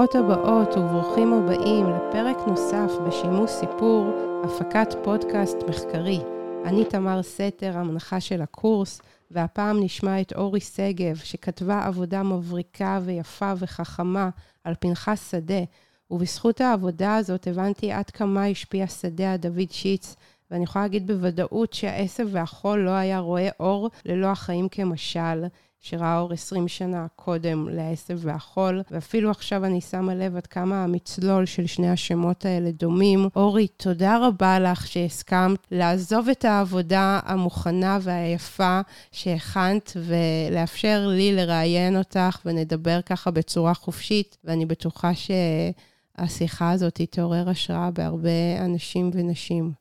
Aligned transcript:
ברוכות 0.00 0.14
הבאות 0.16 0.76
וברוכים 0.76 1.32
הבאים 1.32 1.86
לפרק 1.86 2.36
נוסף 2.46 2.90
בשימוש 3.06 3.50
סיפור, 3.50 4.06
הפקת 4.44 4.94
פודקאסט 5.04 5.56
מחקרי. 5.68 6.18
אני 6.64 6.84
תמר 6.84 7.22
סתר, 7.22 7.78
המנחה 7.78 8.20
של 8.20 8.42
הקורס, 8.42 9.00
והפעם 9.30 9.82
נשמע 9.82 10.20
את 10.20 10.32
אורי 10.32 10.60
שגב, 10.60 11.16
שכתבה 11.16 11.86
עבודה 11.86 12.22
מבריקה 12.22 13.00
ויפה 13.04 13.52
וחכמה 13.58 14.30
על 14.64 14.74
פנחס 14.80 15.30
שדה, 15.30 15.62
ובזכות 16.10 16.60
העבודה 16.60 17.16
הזאת 17.16 17.46
הבנתי 17.46 17.92
עד 17.92 18.10
כמה 18.10 18.46
השפיע 18.46 18.86
שדה 18.86 19.32
על 19.32 19.36
דוד 19.36 19.70
שיץ, 19.70 20.16
ואני 20.50 20.64
יכולה 20.64 20.84
להגיד 20.84 21.06
בוודאות 21.06 21.72
שהעשב 21.72 22.28
והחול 22.30 22.78
לא 22.78 22.90
היה 22.90 23.18
רואה 23.18 23.48
אור 23.60 23.90
ללא 24.04 24.26
החיים 24.26 24.68
כמשל. 24.68 25.44
שראה 25.82 26.18
אור 26.18 26.32
20 26.32 26.68
שנה 26.68 27.06
קודם 27.16 27.68
לעשב 27.68 28.18
והחול, 28.22 28.82
ואפילו 28.90 29.30
עכשיו 29.30 29.64
אני 29.64 29.80
שמה 29.80 30.14
לב 30.14 30.36
עד 30.36 30.46
כמה 30.46 30.84
המצלול 30.84 31.46
של 31.46 31.66
שני 31.66 31.90
השמות 31.90 32.44
האלה 32.44 32.70
דומים. 32.70 33.28
אורי, 33.36 33.68
תודה 33.68 34.26
רבה 34.26 34.58
לך 34.58 34.86
שהסכמת 34.86 35.66
לעזוב 35.70 36.28
את 36.28 36.44
העבודה 36.44 37.20
המוכנה 37.24 37.98
והיפה 38.02 38.80
שהכנת, 39.12 39.96
ולאפשר 39.96 41.06
לי 41.06 41.32
לראיין 41.36 41.96
אותך 41.96 42.40
ונדבר 42.44 43.02
ככה 43.02 43.30
בצורה 43.30 43.74
חופשית, 43.74 44.36
ואני 44.44 44.66
בטוחה 44.66 45.10
שהשיחה 45.14 46.70
הזאת 46.70 47.00
תעורר 47.10 47.48
השראה 47.48 47.90
בהרבה 47.90 48.64
אנשים 48.64 49.10
ונשים. 49.14 49.72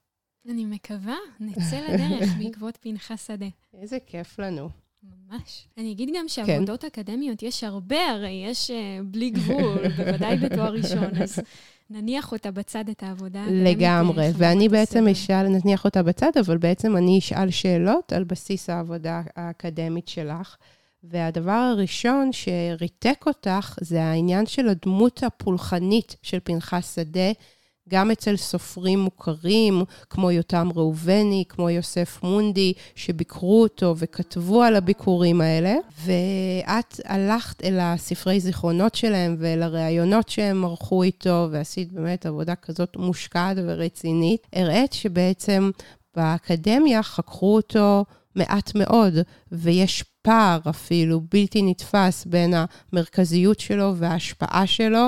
אני 0.50 0.66
מקווה, 0.66 1.16
נצא 1.40 1.80
לדרך 1.90 2.30
בעקבות 2.38 2.78
פנחס 2.82 3.28
שדה. 3.28 3.46
איזה 3.74 3.98
כיף 4.08 4.40
לנו. 4.40 4.70
ממש. 5.04 5.68
אני 5.78 5.92
אגיד 5.92 6.10
גם 6.16 6.28
שעבודות 6.28 6.82
כן. 6.82 6.88
אקדמיות 6.88 7.44
יש 7.44 7.64
הרבה, 7.64 8.10
הרי 8.10 8.44
יש 8.46 8.72
uh, 8.72 9.04
בלי 9.04 9.30
גבול, 9.30 9.88
בוודאי 9.98 10.38
בתואר 10.38 10.74
ראשון, 10.74 11.22
אז 11.22 11.40
נניח 11.90 12.32
אותה 12.32 12.52
בצד, 12.52 12.90
את 12.90 13.04
העבודה 13.04 13.46
לגמרי, 13.50 14.28
ואני 14.38 14.70
בעצם 14.70 15.08
אשאל, 15.08 15.48
נניח 15.48 15.86
אותה 15.86 16.04
בצד, 16.04 16.32
אבל 16.40 16.58
בעצם 16.58 16.98
אני 16.98 17.20
אשאל 17.20 17.50
שאלות 17.50 18.14
על 18.14 18.24
בסיס 18.24 18.70
העבודה 18.70 19.22
האקדמית 19.36 20.08
שלך. 20.08 20.56
והדבר 21.04 21.52
הראשון 21.52 22.30
שריתק 22.32 23.24
אותך 23.28 23.78
זה 23.82 24.04
העניין 24.04 24.46
של 24.46 24.70
הדמות 24.70 25.24
הפולחנית 25.24 26.16
של 26.22 26.40
פנחס 26.44 26.96
שדה, 26.96 27.32
גם 27.90 28.12
אצל 28.12 28.38
סופרים 28.38 29.00
מוכרים, 29.00 29.84
כמו 30.10 30.32
יותם 30.32 30.70
ראובני, 30.76 31.44
כמו 31.50 31.70
יוסף 31.70 32.20
מונדי, 32.24 32.74
שביקרו 32.96 33.62
אותו 33.62 33.96
וכתבו 33.98 34.64
על 34.64 34.76
הביקורים 34.76 35.42
האלה, 35.42 35.76
ואת 36.06 37.00
הלכת 37.06 37.64
אל 37.64 37.80
הספרי 37.80 38.40
זיכרונות 38.40 38.96
שלהם 38.96 39.36
ואל 39.40 39.64
הראיונות 39.64 40.30
שהם 40.30 40.66
ערכו 40.66 41.04
איתו, 41.04 41.48
ועשית 41.52 41.92
באמת 41.92 42.26
עבודה 42.26 42.56
כזאת 42.56 42.98
מושקעת 42.98 43.58
ורצינית. 43.64 44.48
הראית 44.54 44.94
שבעצם 44.94 45.72
באקדמיה 46.16 47.04
חקרו 47.04 47.56
אותו 47.56 48.06
מעט 48.36 48.72
מאוד, 48.76 49.14
ויש 49.52 50.04
פער 50.22 50.60
אפילו 50.70 51.22
בלתי 51.32 51.62
נתפס 51.62 52.26
בין 52.26 52.54
המרכזיות 52.94 53.60
שלו 53.60 53.96
וההשפעה 53.96 54.68
שלו. 54.68 55.08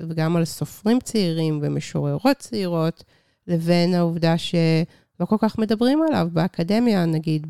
וגם 0.00 0.36
על 0.36 0.44
סופרים 0.44 1.00
צעירים 1.00 1.60
ומשוררות 1.62 2.36
צעירות, 2.36 3.04
לבין 3.46 3.94
העובדה 3.94 4.38
שלא 4.38 5.26
כל 5.28 5.36
כך 5.38 5.58
מדברים 5.58 6.02
עליו 6.02 6.28
באקדמיה, 6.32 7.06
נגיד 7.06 7.46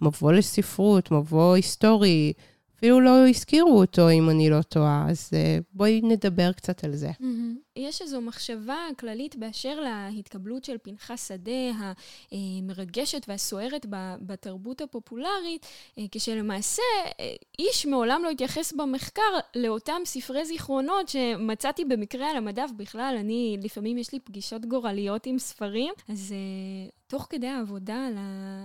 במבוא 0.00 0.32
לספרות, 0.32 1.10
מבוא 1.10 1.54
היסטורי, 1.54 2.32
אפילו 2.78 3.00
לא 3.00 3.28
הזכירו 3.28 3.80
אותו, 3.80 4.10
אם 4.10 4.30
אני 4.30 4.50
לא 4.50 4.62
טועה, 4.62 5.06
אז 5.08 5.30
אה, 5.32 5.58
בואי 5.72 6.00
נדבר 6.04 6.52
קצת 6.52 6.84
על 6.84 6.96
זה. 6.96 7.10
Mm-hmm. 7.10 7.67
יש 7.76 8.02
איזו 8.02 8.20
מחשבה 8.20 8.78
כללית 8.98 9.36
באשר 9.36 9.80
להתקבלות 10.12 10.64
של 10.64 10.78
פנחס 10.82 11.28
שדה 11.28 11.72
המרגשת 12.32 13.24
והסוערת 13.28 13.86
בתרבות 14.20 14.80
הפופולרית, 14.80 15.66
אה, 15.98 16.04
כשלמעשה 16.10 16.82
אה, 17.20 17.34
איש 17.58 17.86
מעולם 17.86 18.22
לא 18.24 18.30
התייחס 18.30 18.72
במחקר 18.72 19.22
לאותם 19.56 20.00
ספרי 20.04 20.44
זיכרונות 20.44 21.08
שמצאתי 21.08 21.84
במקרה 21.84 22.30
על 22.30 22.36
המדף. 22.36 22.70
בכלל, 22.76 23.16
אני, 23.20 23.56
לפעמים 23.62 23.98
יש 23.98 24.12
לי 24.12 24.20
פגישות 24.20 24.66
גורליות 24.66 25.26
עם 25.26 25.38
ספרים, 25.38 25.94
אז 26.08 26.34
תוך 27.06 27.26
כדי 27.30 27.46
העבודה 27.46 28.08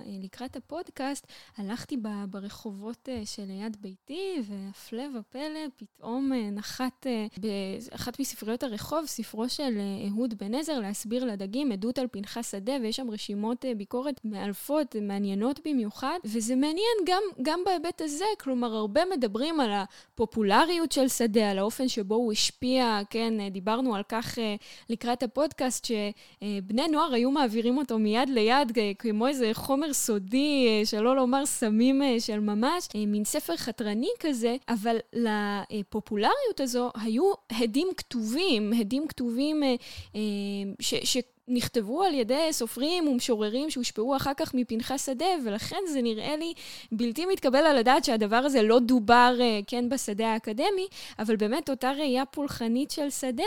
לקראת 0.05 0.55
הפודקאסט, 0.55 1.27
הלכתי 1.57 1.97
ברחובות 2.29 3.09
שליד 3.25 3.77
ביתי, 3.81 4.41
והפלא 4.43 5.03
ופלא, 5.19 5.59
פתאום 5.77 6.31
נחת 6.33 7.07
באחת 7.37 8.19
מספריות 8.19 8.63
הרחוב 8.63 9.02
ספרו 9.05 9.49
של 9.49 9.79
אהוד 10.09 10.33
בן 10.37 10.55
עזר, 10.55 10.79
להסביר 10.79 11.25
לדגים, 11.25 11.71
עדות 11.71 11.99
על 11.99 12.07
פנחס 12.11 12.51
שדה, 12.51 12.73
ויש 12.81 12.95
שם 12.95 13.11
רשימות 13.11 13.65
ביקורת 13.77 14.21
מאלפות, 14.23 14.95
מעניינות 15.01 15.59
במיוחד, 15.65 16.17
וזה 16.25 16.55
מעניין 16.55 16.97
גם, 17.05 17.21
גם 17.41 17.59
בהיבט 17.65 18.01
הזה, 18.01 18.25
כלומר, 18.39 18.75
הרבה 18.75 19.01
מדברים 19.15 19.59
על 19.59 19.71
הפופולריות 19.73 20.91
של 20.91 21.07
שדה, 21.07 21.51
על 21.51 21.59
האופן 21.59 21.87
שבו 21.87 22.15
הוא 22.15 22.31
השפיע, 22.31 23.01
כן, 23.09 23.49
דיברנו 23.51 23.95
על 23.95 24.03
כך 24.09 24.37
לקראת 24.89 25.23
הפודקאסט, 25.23 25.85
שבני 25.85 26.87
נוער 26.87 27.13
היו 27.13 27.31
מעבירים 27.31 27.77
אותו 27.77 27.99
מיד 27.99 28.29
ליד, 28.29 28.71
כמו 28.99 29.27
איזה 29.27 29.49
חומר 29.53 29.93
סודי, 29.93 30.81
שלא 30.85 31.15
לומר 31.15 31.45
סמים 31.45 32.01
של 32.19 32.39
ממש, 32.39 32.87
מין 33.07 33.23
ספר 33.23 33.57
חתרני 33.57 34.09
כזה, 34.19 34.55
אבל 34.69 34.97
לפופולריות 35.13 36.59
הזו 36.59 36.89
היו 36.95 37.31
הדים 37.51 37.87
כתובים, 37.97 38.73
הדים 38.83 39.07
כתובים 39.07 39.63
אה, 39.63 39.75
ש... 40.79 40.93
ש 41.03 41.17
נכתבו 41.53 42.03
על 42.03 42.13
ידי 42.13 42.47
סופרים 42.51 43.07
ומשוררים 43.07 43.69
שהושפעו 43.69 44.15
אחר 44.15 44.31
כך 44.37 44.53
מפנחס 44.53 45.05
שדה, 45.05 45.25
ולכן 45.45 45.77
זה 45.87 46.01
נראה 46.01 46.35
לי 46.35 46.53
בלתי 46.91 47.25
מתקבל 47.25 47.59
על 47.59 47.77
הדעת 47.77 48.05
שהדבר 48.05 48.35
הזה 48.35 48.61
לא 48.61 48.79
דובר, 48.79 49.37
אה, 49.39 49.59
כן, 49.67 49.89
בשדה 49.89 50.27
האקדמי, 50.27 50.87
אבל 51.19 51.35
באמת 51.35 51.69
אותה 51.69 51.91
ראייה 51.91 52.25
פולחנית 52.25 52.91
של 52.91 53.09
שדה 53.09 53.43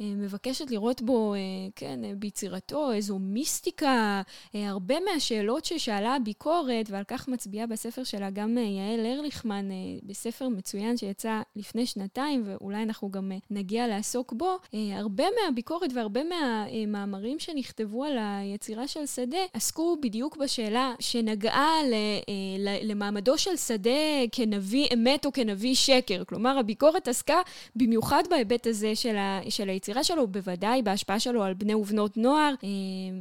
אה, 0.00 0.06
מבקשת 0.06 0.70
לראות 0.70 1.02
בו, 1.02 1.34
אה, 1.34 1.38
כן, 1.76 2.00
ביצירתו 2.16 2.92
איזו 2.92 3.18
מיסטיקה, 3.18 4.22
הרבה 4.54 4.94
מהשאלות 5.00 5.64
ששאלה 5.64 6.14
הביקורת, 6.14 6.90
ועל 6.90 7.04
כך 7.04 7.28
מצביעה 7.28 7.66
בספר 7.66 8.04
שלה 8.04 8.30
גם 8.30 8.58
יעל 8.58 9.06
ארליכמן, 9.06 9.68
בספר 10.02 10.48
מצוין 10.48 10.96
שיצא 10.96 11.40
לפני 11.56 11.86
שנתיים, 11.86 12.42
ואולי 12.46 12.82
אנחנו 12.82 13.10
גם 13.10 13.32
נגיע 13.50 13.86
לעסוק 13.86 14.32
בו, 14.32 14.56
הרבה 14.72 15.24
מהביקורת 15.42 15.90
והרבה 15.94 16.20
מהמאמרים 16.24 17.38
שנכתבו 17.44 18.04
על 18.04 18.16
היצירה 18.18 18.88
של 18.88 19.06
שדה 19.06 19.38
עסקו 19.52 19.96
בדיוק 20.02 20.36
בשאלה 20.36 20.94
שנגעה 21.00 21.70
אה, 21.92 22.78
למעמדו 22.82 23.38
של 23.38 23.56
שדה 23.56 23.90
כנביא 24.32 24.88
אמת 24.94 25.26
או 25.26 25.32
כנביא 25.32 25.74
שקר. 25.74 26.22
כלומר, 26.24 26.58
הביקורת 26.58 27.08
עסקה 27.08 27.40
במיוחד 27.76 28.22
בהיבט 28.30 28.66
הזה 28.66 28.96
של, 28.96 29.16
ה, 29.16 29.40
של 29.48 29.68
היצירה 29.68 30.04
שלו, 30.04 30.26
בוודאי 30.26 30.82
בהשפעה 30.82 31.20
שלו 31.20 31.42
על 31.42 31.54
בני 31.54 31.74
ובנות 31.74 32.16
נוער, 32.16 32.54
אה, 32.64 32.68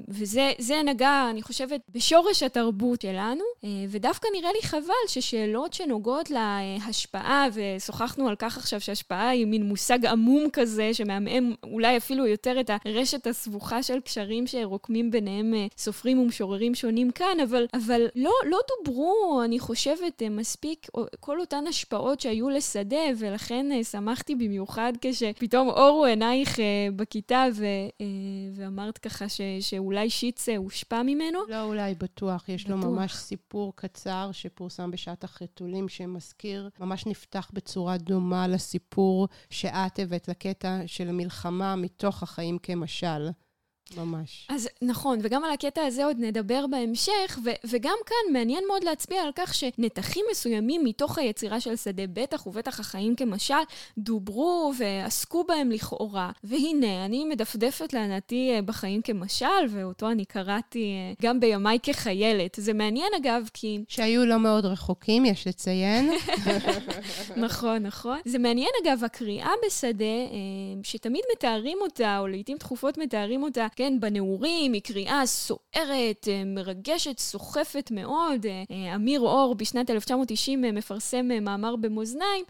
וזה 0.08 0.82
נגע, 0.86 1.28
אני 1.30 1.42
חושבת, 1.42 1.82
בשורש 1.90 2.44
התרבות 2.44 3.02
שלנו, 3.02 3.44
אה, 3.64 3.70
ודווקא 3.90 4.28
נראה 4.34 4.52
לי 4.52 4.68
חבל 4.68 5.08
ששאלות 5.08 5.74
שנוגעות 5.74 6.30
להשפעה, 6.30 7.48
ושוחחנו 7.54 8.30
על 8.30 8.36
כך 8.36 8.58
עכשיו 8.58 8.82
שהשפעה 8.82 9.30
היא 9.30 9.46
מין 9.46 9.64
מושג 9.64 10.06
עמום 10.06 10.50
כזה, 10.54 10.94
שמעמעם 10.94 11.54
אולי 11.64 11.98
אפילו 11.98 12.28
יותר 12.28 12.60
את 12.60 12.70
הרשת 12.86 13.28
הסבוכה 13.28 13.84
של 13.84 14.00
הקשרים 14.04 14.48
שרוקמים 14.48 15.12
ביניהם 15.12 15.54
אה, 15.54 15.68
סופרים 15.78 16.20
ומשוררים 16.20 16.76
שונים 16.76 17.12
כאן, 17.12 17.38
אבל, 17.44 17.66
אבל 17.74 18.02
לא, 18.16 18.32
לא 18.50 18.58
דוברו, 18.86 19.42
אני 19.46 19.60
חושבת, 19.60 20.22
אה, 20.22 20.30
מספיק 20.30 20.88
כל 21.20 21.40
אותן 21.40 21.68
השפעות 21.68 22.20
שהיו 22.20 22.50
לשדה, 22.50 23.06
ולכן 23.18 23.84
שמחתי 23.84 24.36
במיוחד 24.36 24.94
כשפתאום 25.02 25.70
אורו 25.70 26.06
עינייך 26.06 26.60
בכיתה 26.96 27.46
ו, 27.54 27.66
ואמרת 28.56 28.98
ככה 28.98 29.30
ש, 29.30 29.42
שאולי 29.60 30.10
שיץ 30.10 30.50
הושפע 30.50 31.04
ממנו. 31.04 31.40
לא, 31.48 31.64
אולי 31.64 31.96
בטוח. 31.96 32.50
יש 32.50 32.66
בטוח. 32.66 32.84
לו 32.84 32.92
ממש 32.92 33.14
סיפור 33.14 33.74
קצר 33.76 34.30
שפורסם 34.32 34.92
בשעת 34.92 35.24
החיתולים, 35.24 35.90
שמזכיר, 35.90 36.70
ממש 36.80 37.06
נפתח 37.06 37.52
בצורה 37.54 37.98
דומה 37.98 38.48
לסיפור 38.48 39.28
שאת 39.50 40.00
הבאת 40.00 40.28
לקטע 40.28 40.80
של 40.86 41.10
המלחמה 41.10 41.76
מתוך 41.76 42.24
החיים 42.24 42.58
כמשל. 42.58 43.30
ממש. 43.98 44.48
אז 44.50 44.70
נכון, 44.82 45.20
וגם 45.22 45.44
על 45.44 45.52
הקטע 45.52 45.86
הזה 45.86 46.06
עוד 46.06 46.18
נדבר 46.20 46.68
בהמשך, 46.68 47.40
ו- 47.46 47.68
וגם 47.70 47.96
כאן 48.06 48.34
מעניין 48.34 48.64
מאוד 48.68 48.84
להצביע 48.84 49.22
על 49.22 49.32
כך 49.36 49.54
שנתחים 49.54 50.26
מסוימים 50.32 50.84
מתוך 50.84 51.18
היצירה 51.18 51.60
של 51.60 51.76
שדה, 51.76 52.04
בטח 52.14 52.48
ובטח 52.48 52.80
החיים 52.80 53.16
כמשל, 53.16 53.54
דוברו 53.98 54.74
ועסקו 54.78 55.44
בהם 55.44 55.72
לכאורה. 55.72 56.32
והנה, 56.44 57.06
אני 57.06 57.26
מדפדפת 57.26 57.94
לענתי 57.94 58.52
אה, 58.56 58.62
בחיים 58.62 59.02
כמשל, 59.02 59.46
ואותו 59.70 60.12
אני 60.12 60.26
קראתי 60.26 60.80
אה, 60.80 61.14
גם 61.22 61.40
בימיי 61.40 61.80
כחיילת. 61.84 62.56
זה 62.60 62.74
מעניין 62.74 63.12
אגב, 63.22 63.50
כי... 63.54 63.80
שהיו 63.88 64.26
לא 64.26 64.40
מאוד 64.40 64.66
רחוקים, 64.66 65.26
יש 65.26 65.48
לציין. 65.48 66.12
נכון, 67.46 67.84
נכון. 67.84 68.20
זה 68.26 68.40
מעניין 68.40 68.70
אגב, 68.84 69.04
הקריאה 69.04 69.52
בשדה, 69.68 70.06
אה, 70.06 70.84
שתמיד 70.84 71.24
מתארים 71.36 71.78
אותה, 71.82 72.20
או 72.20 72.28
לעיתים 72.28 72.58
תכופות 72.58 72.98
מתארים 72.98 73.44
אותה, 73.44 73.68
כן, 73.84 74.00
בנעורים, 74.00 74.74
היא 74.74 74.82
קריאה 74.82 75.26
סוערת, 75.26 76.28
אה, 76.28 76.44
מרגשת, 76.46 77.20
סוחפת 77.20 77.92
מאוד. 77.92 78.46
אה, 78.46 78.64
אה, 78.72 78.96
אמיר 78.96 79.20
אור 79.20 79.56
בשנת 79.56 79.90
1990 79.90 80.62
מפרסם 80.62 81.30
מאמר 81.42 81.76
במאזניים, 81.76 82.44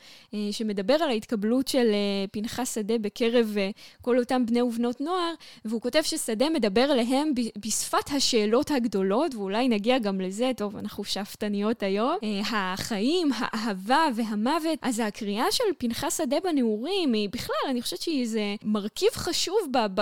שמדבר 0.52 0.94
על 0.94 1.10
ההתקבלות 1.10 1.68
של 1.68 1.92
פנחס 2.32 2.76
שדה 2.76 2.98
בקרב 2.98 3.56
כל 4.02 4.20
אותם 4.20 4.46
בני 4.46 4.62
ובנות 4.62 5.02
נוער, 5.02 5.34
והוא 5.66 5.82
כותב 5.82 6.02
ששדה 6.02 6.50
מדבר 6.50 6.92
אליהם 6.92 7.32
בשפת 7.58 8.12
השאלות 8.12 8.72
הגדולות, 8.72 9.36
ואולי 9.36 9.68
נגיע 9.68 10.00
גם 10.00 10.22
לזה, 10.22 10.52
טוב, 10.58 10.78
אנחנו 10.78 11.04
שאפתניות 11.04 11.84
היום. 11.84 12.18
החיים, 12.52 13.30
האהבה 13.36 14.08
והמוות. 14.16 14.80
אז 14.82 15.00
הקריאה 15.00 15.46
של 15.52 15.64
פנחס 15.78 16.18
שדה 16.18 16.38
בנעורים 16.44 17.14
היא 17.14 17.30
בכלל, 17.30 17.70
אני 17.70 17.82
חושבת 17.82 18.02
שהיא 18.02 18.22
איזה 18.22 18.56
מרכיב 18.64 19.10
חשוב 19.14 19.58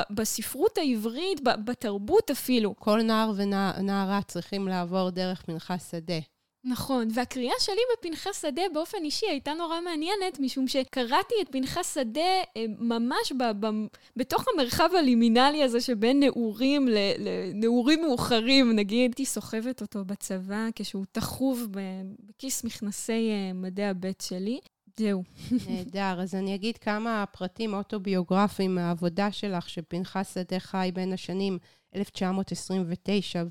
בספרות 0.09 0.77
העברית. 0.77 1.10
העברית, 1.11 1.41
בתרבות 1.65 2.31
אפילו. 2.31 2.75
כל 2.79 3.01
נער 3.01 3.31
ונערה 3.35 4.19
צריכים 4.27 4.67
לעבור 4.67 5.09
דרך 5.09 5.41
פנחס 5.41 5.91
שדה. 5.91 6.19
נכון, 6.63 7.07
והקריאה 7.13 7.53
שלי 7.59 7.81
בפנחס 7.93 8.41
שדה 8.41 8.61
באופן 8.73 8.97
אישי 9.03 9.25
הייתה 9.25 9.53
נורא 9.53 9.81
מעניינת, 9.81 10.39
משום 10.39 10.67
שקראתי 10.67 11.35
את 11.41 11.49
פנחס 11.51 11.95
שדה 11.95 12.21
אה, 12.57 12.65
ממש 12.79 13.31
ב- 13.37 13.65
ב- 13.65 13.85
בתוך 14.15 14.45
המרחב 14.53 14.89
הלימינלי 14.99 15.63
הזה 15.63 15.81
שבין 15.81 16.19
נעורים 16.19 16.87
לנעורים 16.87 18.01
מאוחרים, 18.01 18.71
נגיד. 18.75 19.11
הייתי 19.11 19.25
סוחבת 19.25 19.81
אותו 19.81 20.05
בצבא 20.05 20.67
כשהוא 20.75 21.05
תחוב 21.11 21.67
בכיס 21.71 22.63
מכנסי 22.63 23.29
אה, 23.31 23.53
מדעי 23.53 23.85
הבית 23.85 24.21
שלי. 24.21 24.59
זהו. 24.99 25.23
נהדר. 25.69 26.21
אז 26.21 26.35
אני 26.35 26.55
אגיד 26.55 26.77
כמה 26.77 27.25
פרטים 27.31 27.73
אוטוביוגרפיים 27.73 28.75
מהעבודה 28.75 29.31
שלך, 29.31 29.69
שפנחס 29.69 30.33
שדה 30.33 30.59
חי 30.59 30.91
בין 30.93 31.13
השנים 31.13 31.57
1929 31.95 33.43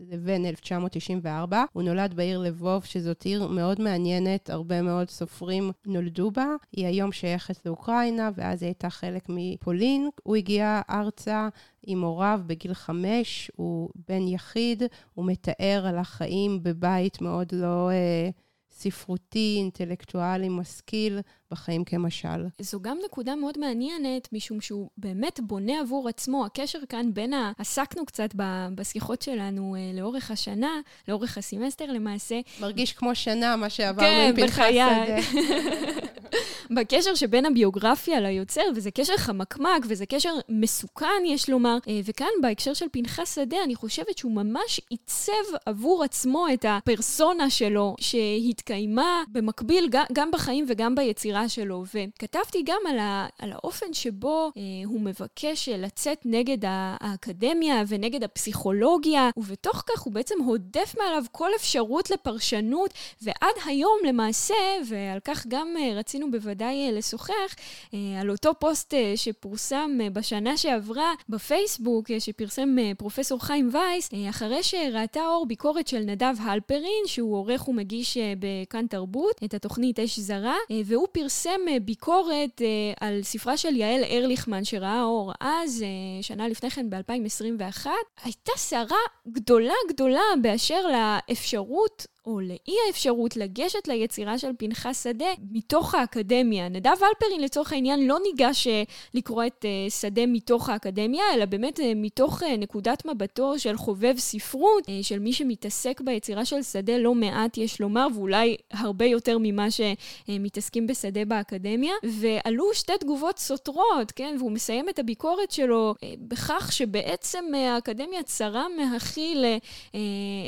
לבין 0.00 0.46
1994. 0.46 1.64
הוא 1.72 1.82
נולד 1.82 2.14
בעיר 2.14 2.38
לבוב, 2.38 2.84
שזאת 2.84 3.22
עיר 3.22 3.48
מאוד 3.48 3.80
מעניינת, 3.80 4.50
הרבה 4.50 4.82
מאוד 4.82 5.10
סופרים 5.10 5.70
נולדו 5.86 6.30
בה. 6.30 6.46
היא 6.72 6.86
היום 6.86 7.12
שייכת 7.12 7.66
לאוקראינה, 7.66 8.30
ואז 8.34 8.62
היא 8.62 8.68
הייתה 8.68 8.90
חלק 8.90 9.26
מפולין. 9.28 10.08
הוא 10.22 10.36
הגיע 10.36 10.80
ארצה 10.90 11.48
עם 11.86 12.02
הוריו 12.02 12.40
בגיל 12.46 12.74
חמש, 12.74 13.50
הוא 13.56 13.90
בן 14.08 14.28
יחיד, 14.28 14.82
הוא 15.14 15.26
מתאר 15.26 15.86
על 15.86 15.98
החיים 15.98 16.62
בבית 16.62 17.20
מאוד 17.20 17.48
לא... 17.52 17.90
אה, 17.90 18.30
ספרותי, 18.78 19.54
אינטלקטואלי, 19.58 20.48
משכיל, 20.48 21.20
בחיים 21.50 21.84
כמשל. 21.84 22.46
זו 22.60 22.80
גם 22.80 22.98
נקודה 23.04 23.34
מאוד 23.34 23.58
מעניינת, 23.58 24.28
משום 24.32 24.60
שהוא 24.60 24.88
באמת 24.98 25.40
בונה 25.42 25.80
עבור 25.80 26.08
עצמו. 26.08 26.46
הקשר 26.46 26.78
כאן 26.88 27.14
בין 27.14 27.32
ה... 27.32 27.52
עסקנו 27.58 28.06
קצת 28.06 28.28
בשיחות 28.74 29.22
שלנו 29.22 29.76
אה, 29.78 30.00
לאורך 30.00 30.30
השנה, 30.30 30.80
לאורך 31.08 31.38
הסמסטר 31.38 31.92
למעשה. 31.92 32.40
מרגיש 32.60 32.92
כמו 32.92 33.14
שנה, 33.14 33.56
מה 33.56 33.70
שעברנו 33.70 34.08
כן, 34.08 34.26
עם 34.28 34.36
פנחס 34.36 34.64
שדה. 34.70 35.40
בקשר 36.70 37.14
שבין 37.14 37.46
הביוגרפיה 37.46 38.20
ליוצר, 38.20 38.62
וזה 38.76 38.90
קשר 38.90 39.16
חמקמק, 39.16 39.86
וזה 39.88 40.06
קשר 40.06 40.32
מסוכן, 40.48 41.22
יש 41.26 41.50
לומר. 41.50 41.78
אה, 41.88 42.00
וכאן, 42.04 42.26
בהקשר 42.42 42.74
של 42.74 42.86
פנחס 42.92 43.34
שדה, 43.34 43.56
אני 43.64 43.74
חושבת 43.74 44.18
שהוא 44.18 44.32
ממש 44.32 44.80
עיצב 44.90 45.32
עבור 45.66 46.04
עצמו 46.04 46.46
את 46.54 46.64
הפרסונה 46.68 47.50
שלו, 47.50 47.94
שהתקיימה 48.00 49.22
במקביל 49.28 49.88
גם 50.12 50.30
בחיים 50.30 50.64
וגם 50.68 50.94
ביצירה 50.94 51.48
שלו. 51.48 51.84
וכתבתי 51.94 52.62
גם 52.64 52.80
על, 52.88 52.98
ה, 52.98 53.26
על 53.38 53.52
האופן 53.52 53.92
שבו 53.92 54.50
אה, 54.56 54.62
הוא 54.84 55.00
מבקש 55.00 55.68
לצאת 55.68 56.18
נגד 56.24 56.58
האקדמיה 56.62 57.82
ונגד 57.88 58.24
הפסיכולוגיה, 58.24 59.30
ובתוך 59.36 59.82
כך 59.86 60.00
הוא 60.00 60.12
בעצם 60.12 60.34
הודף 60.44 60.94
מעליו 60.98 61.24
כל 61.32 61.50
אפשרות 61.56 62.10
לפרשנות, 62.10 62.90
ועד 63.22 63.54
היום 63.64 63.98
למעשה, 64.08 64.54
ועל 64.88 65.18
כך 65.24 65.46
גם 65.46 65.68
אה, 65.78 65.98
רצינו 65.98 66.30
בוודאי... 66.30 66.55
בוודאי 66.56 66.86
אה, 66.86 66.92
לשוחח 66.92 67.54
אה, 67.94 68.20
על 68.20 68.30
אותו 68.30 68.52
פוסט 68.58 68.94
אה, 68.94 69.12
שפורסם 69.16 69.98
בשנה 70.12 70.56
שעברה 70.56 71.14
בפייסבוק, 71.28 72.06
שפרסם 72.18 72.76
פרופסור 72.98 73.44
חיים 73.44 73.70
וייס, 73.72 74.10
אחרי 74.30 74.62
שראתה 74.62 75.20
אור 75.20 75.46
ביקורת 75.46 75.88
של 75.88 75.98
נדב 75.98 76.34
הלפרין, 76.40 77.06
שהוא 77.06 77.36
עורך 77.36 77.68
ומגיש 77.68 78.16
בכאן 78.38 78.86
תרבות, 78.86 79.40
את 79.44 79.54
התוכנית 79.54 79.98
אש 79.98 80.18
זרה, 80.18 80.56
והוא 80.84 81.06
פרסם 81.12 81.60
ביקורת 81.82 82.60
על 83.00 83.22
ספרה 83.22 83.56
של 83.56 83.76
יעל 83.76 84.04
ארליכמן, 84.04 84.64
שראה 84.64 85.02
אור 85.02 85.32
אז, 85.40 85.84
שנה 86.22 86.48
לפני 86.48 86.70
כן 86.70 86.90
ב-2021. 86.90 87.86
הייתה 88.24 88.52
סערה 88.56 88.96
גדולה 89.28 89.74
גדולה 89.88 90.22
באשר 90.42 90.80
לאפשרות 90.86 92.06
או 92.26 92.40
לאי 92.40 92.74
האפשרות 92.86 93.36
לגשת 93.36 93.88
ליצירה 93.88 94.38
של 94.38 94.50
פנחס 94.58 95.04
שדה 95.04 95.26
מתוך 95.50 95.94
האקדמיה. 95.94 96.68
נדב 96.68 96.90
אלפרין 96.90 97.40
לצורך 97.40 97.72
העניין 97.72 98.06
לא 98.06 98.18
ניגש 98.22 98.66
אה, 98.66 98.82
לקרוא 99.14 99.44
את 99.46 99.64
אה, 99.64 99.90
שדה 99.90 100.26
מתוך 100.26 100.68
האקדמיה, 100.68 101.24
אלא 101.34 101.44
באמת 101.44 101.80
אה, 101.80 101.92
מתוך 101.96 102.42
נקודת 102.42 103.06
מבטו 103.06 103.58
של 103.58 103.76
חובב 103.76 104.14
ספרות, 104.18 104.84
של 105.02 105.18
מי 105.18 105.32
שמתעסק 105.32 106.00
ביצירה 106.00 106.44
של 106.44 106.62
שדה 106.62 106.98
לא 106.98 107.14
מעט, 107.14 107.58
יש 107.58 107.80
לומר, 107.80 108.06
ואולי 108.14 108.56
הרבה 108.70 109.04
יותר 109.04 109.36
ממה 109.40 109.66
שמתעסקים 109.70 110.86
בשדה 110.86 111.24
באקדמיה. 111.24 111.92
ועלו 112.02 112.74
שתי 112.74 112.92
תגובות 113.00 113.38
סותרות, 113.38 114.12
כן? 114.16 114.36
והוא 114.38 114.50
מסיים 114.50 114.88
את 114.88 114.98
הביקורת 114.98 115.50
שלו 115.50 115.94
בכך 116.18 116.72
שבעצם 116.72 117.44
האקדמיה 117.54 118.22
צרה 118.22 118.66
מהכיל 118.76 119.44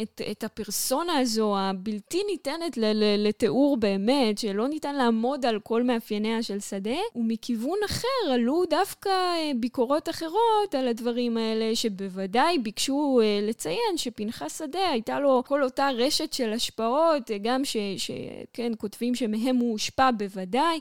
את, 0.03 0.21
את 0.31 0.45
הפרסונה 0.45 1.19
הזו, 1.19 1.57
הבלתי 1.69 2.23
ניתנת 2.31 2.79
לתיאור 3.19 3.77
באמת, 3.77 4.39
שלא 4.39 4.69
ניתן 4.69 4.95
לעמוד 4.95 5.47
על 5.47 5.61
כל 5.61 5.83
מאפייניה 5.83 6.43
של 6.43 6.61
שדה, 6.61 6.99
ומכיוון 7.17 7.79
אחר 7.87 8.33
עלו 8.33 8.63
דווקא 8.71 9.09
אה, 9.09 9.51
ביקורות 9.57 10.09
אחרות 10.09 10.75
על 10.79 10.89
הדברים 10.89 11.37
האלה, 11.37 11.77
שבוודאי 11.77 12.59
ביקשו 12.59 13.21
אה, 13.23 13.41
לציין 13.43 13.97
שפנחס 13.97 14.59
שדה 14.59 14.91
הייתה 14.91 15.21
לו 15.21 15.43
כל 15.47 15.63
אותה 15.63 15.91
רשת 15.95 16.33
של 16.33 16.53
השפעות, 16.53 17.31
אה, 17.31 17.39
גם 17.43 17.63
שכן, 17.65 18.73
כותבים 18.79 19.15
שמהם 19.15 19.57
הוא 19.57 19.73
הושפע 19.73 20.11
בוודאי, 20.11 20.81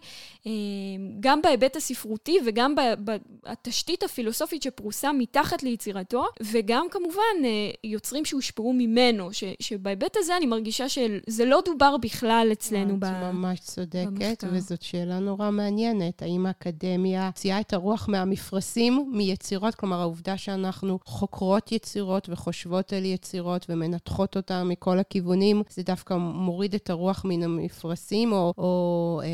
גם 1.19 1.41
בהיבט 1.41 1.75
הספרותי 1.75 2.37
וגם 2.45 2.75
בתשתית 2.99 4.03
הפילוסופית 4.03 4.63
שפרוסה 4.63 5.11
מתחת 5.11 5.63
ליצירתו, 5.63 6.25
וגם 6.41 6.87
כמובן 6.91 7.47
יוצרים 7.83 8.25
שהושפעו 8.25 8.73
ממנו, 8.73 9.29
שבהיבט 9.59 10.17
הזה 10.17 10.37
אני 10.37 10.45
מרגישה 10.45 10.76
מרגישה 10.81 11.01
שזה 11.25 11.45
לא 11.45 11.59
דובר 11.65 11.95
בכלל 12.01 12.49
אצלנו 12.51 12.97
את 12.97 13.03
ממש 13.03 13.59
צודקת, 13.59 14.43
וזאת 14.51 14.81
שאלה 14.81 15.19
נורא 15.19 15.51
מעניינת. 15.51 16.21
האם 16.21 16.45
האקדמיה 16.45 17.27
הוציאה 17.27 17.59
את 17.59 17.73
הרוח 17.73 18.09
מהמפרשים, 18.09 19.11
מיצירות? 19.13 19.75
כלומר, 19.75 20.01
העובדה 20.01 20.37
שאנחנו 20.37 20.99
חוקרות 21.05 21.71
יצירות 21.71 22.29
וחושבות 22.29 22.93
על 22.93 23.05
יצירות 23.05 23.65
ומנתחות 23.69 24.35
אותן 24.37 24.63
מכל 24.67 24.99
הכיוונים, 24.99 25.63
זה 25.69 25.83
דווקא 25.83 26.13
מוריד 26.13 26.75
את 26.75 26.89
הרוח 26.89 27.25
מן 27.25 27.43
המפרשים, 27.43 28.31
או, 28.31 28.53
או 28.57 29.21
אה, 29.23 29.27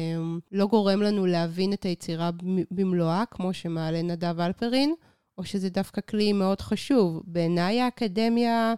לא 0.51 0.65
גורם 0.65 1.01
לנו 1.01 1.25
להבין 1.25 1.73
את 1.73 1.83
היצירה 1.83 2.29
במלואה, 2.71 3.23
כמו 3.31 3.53
שמעלה 3.53 4.01
נדב 4.01 4.39
אלפרין? 4.39 4.93
או 5.38 5.43
שזה 5.43 5.69
דווקא 5.69 6.01
כלי 6.01 6.33
מאוד 6.33 6.62
חשוב. 6.62 7.21
בעיניי 7.25 7.81
האקדמיה 7.81 8.73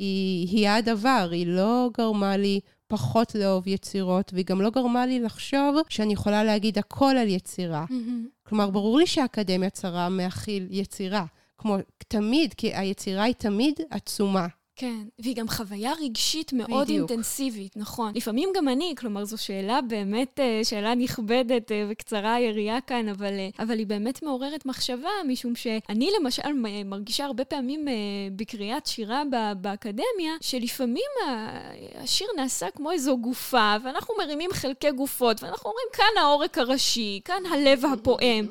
היא, 0.00 0.48
היא 0.48 0.68
הדבר, 0.68 1.28
היא 1.32 1.46
לא 1.46 1.90
גרמה 1.98 2.36
לי 2.36 2.60
פחות 2.86 3.34
לאהוב 3.34 3.68
יצירות, 3.68 4.30
והיא 4.32 4.44
גם 4.44 4.60
לא 4.60 4.70
גרמה 4.70 5.06
לי 5.06 5.20
לחשוב 5.20 5.76
שאני 5.88 6.12
יכולה 6.12 6.44
להגיד 6.44 6.78
הכל 6.78 7.16
על 7.16 7.28
יצירה. 7.28 7.84
Mm-hmm. 7.88 8.48
כלומר, 8.48 8.70
ברור 8.70 8.98
לי 8.98 9.06
שהאקדמיה 9.06 9.70
צרה 9.70 10.08
מהכיל 10.08 10.66
יצירה. 10.70 11.24
כמו 11.58 11.76
תמיד, 12.08 12.54
כי 12.54 12.74
היצירה 12.74 13.22
היא 13.22 13.34
תמיד 13.34 13.74
עצומה. 13.90 14.46
כן, 14.80 15.02
והיא 15.18 15.36
גם 15.36 15.48
חוויה 15.48 15.92
רגשית 16.00 16.52
מאוד 16.52 16.84
בדיוק. 16.84 17.10
אינטנסיבית, 17.10 17.76
נכון. 17.76 18.12
לפעמים 18.14 18.48
גם 18.56 18.68
אני, 18.68 18.94
כלומר, 18.98 19.24
זו 19.24 19.42
שאלה 19.42 19.80
באמת, 19.80 20.40
אה, 20.40 20.60
שאלה 20.64 20.94
נכבדת 20.94 21.72
אה, 21.72 21.86
וקצרה 21.90 22.34
היריעה 22.34 22.80
כאן, 22.80 23.08
אבל, 23.08 23.32
אה, 23.38 23.48
אבל 23.58 23.78
היא 23.78 23.86
באמת 23.86 24.22
מעוררת 24.22 24.66
מחשבה, 24.66 25.08
משום 25.28 25.56
שאני 25.56 26.10
למשל 26.20 26.52
מרגישה 26.84 27.24
הרבה 27.24 27.44
פעמים 27.44 27.88
בקריאת 28.36 28.86
שירה 28.86 29.22
באקדמיה, 29.60 30.32
שלפעמים 30.40 31.10
השיר 31.94 32.28
נעשה 32.36 32.70
כמו 32.70 32.90
איזו 32.90 33.18
גופה, 33.18 33.76
ואנחנו 33.84 34.14
מרימים 34.18 34.50
חלקי 34.52 34.90
גופות, 34.90 35.42
ואנחנו 35.42 35.70
אומרים, 35.70 35.86
כאן 35.92 36.22
העורק 36.22 36.58
הראשי, 36.58 37.20
כאן 37.24 37.42
הלב 37.52 37.84
הפועם. 37.84 38.48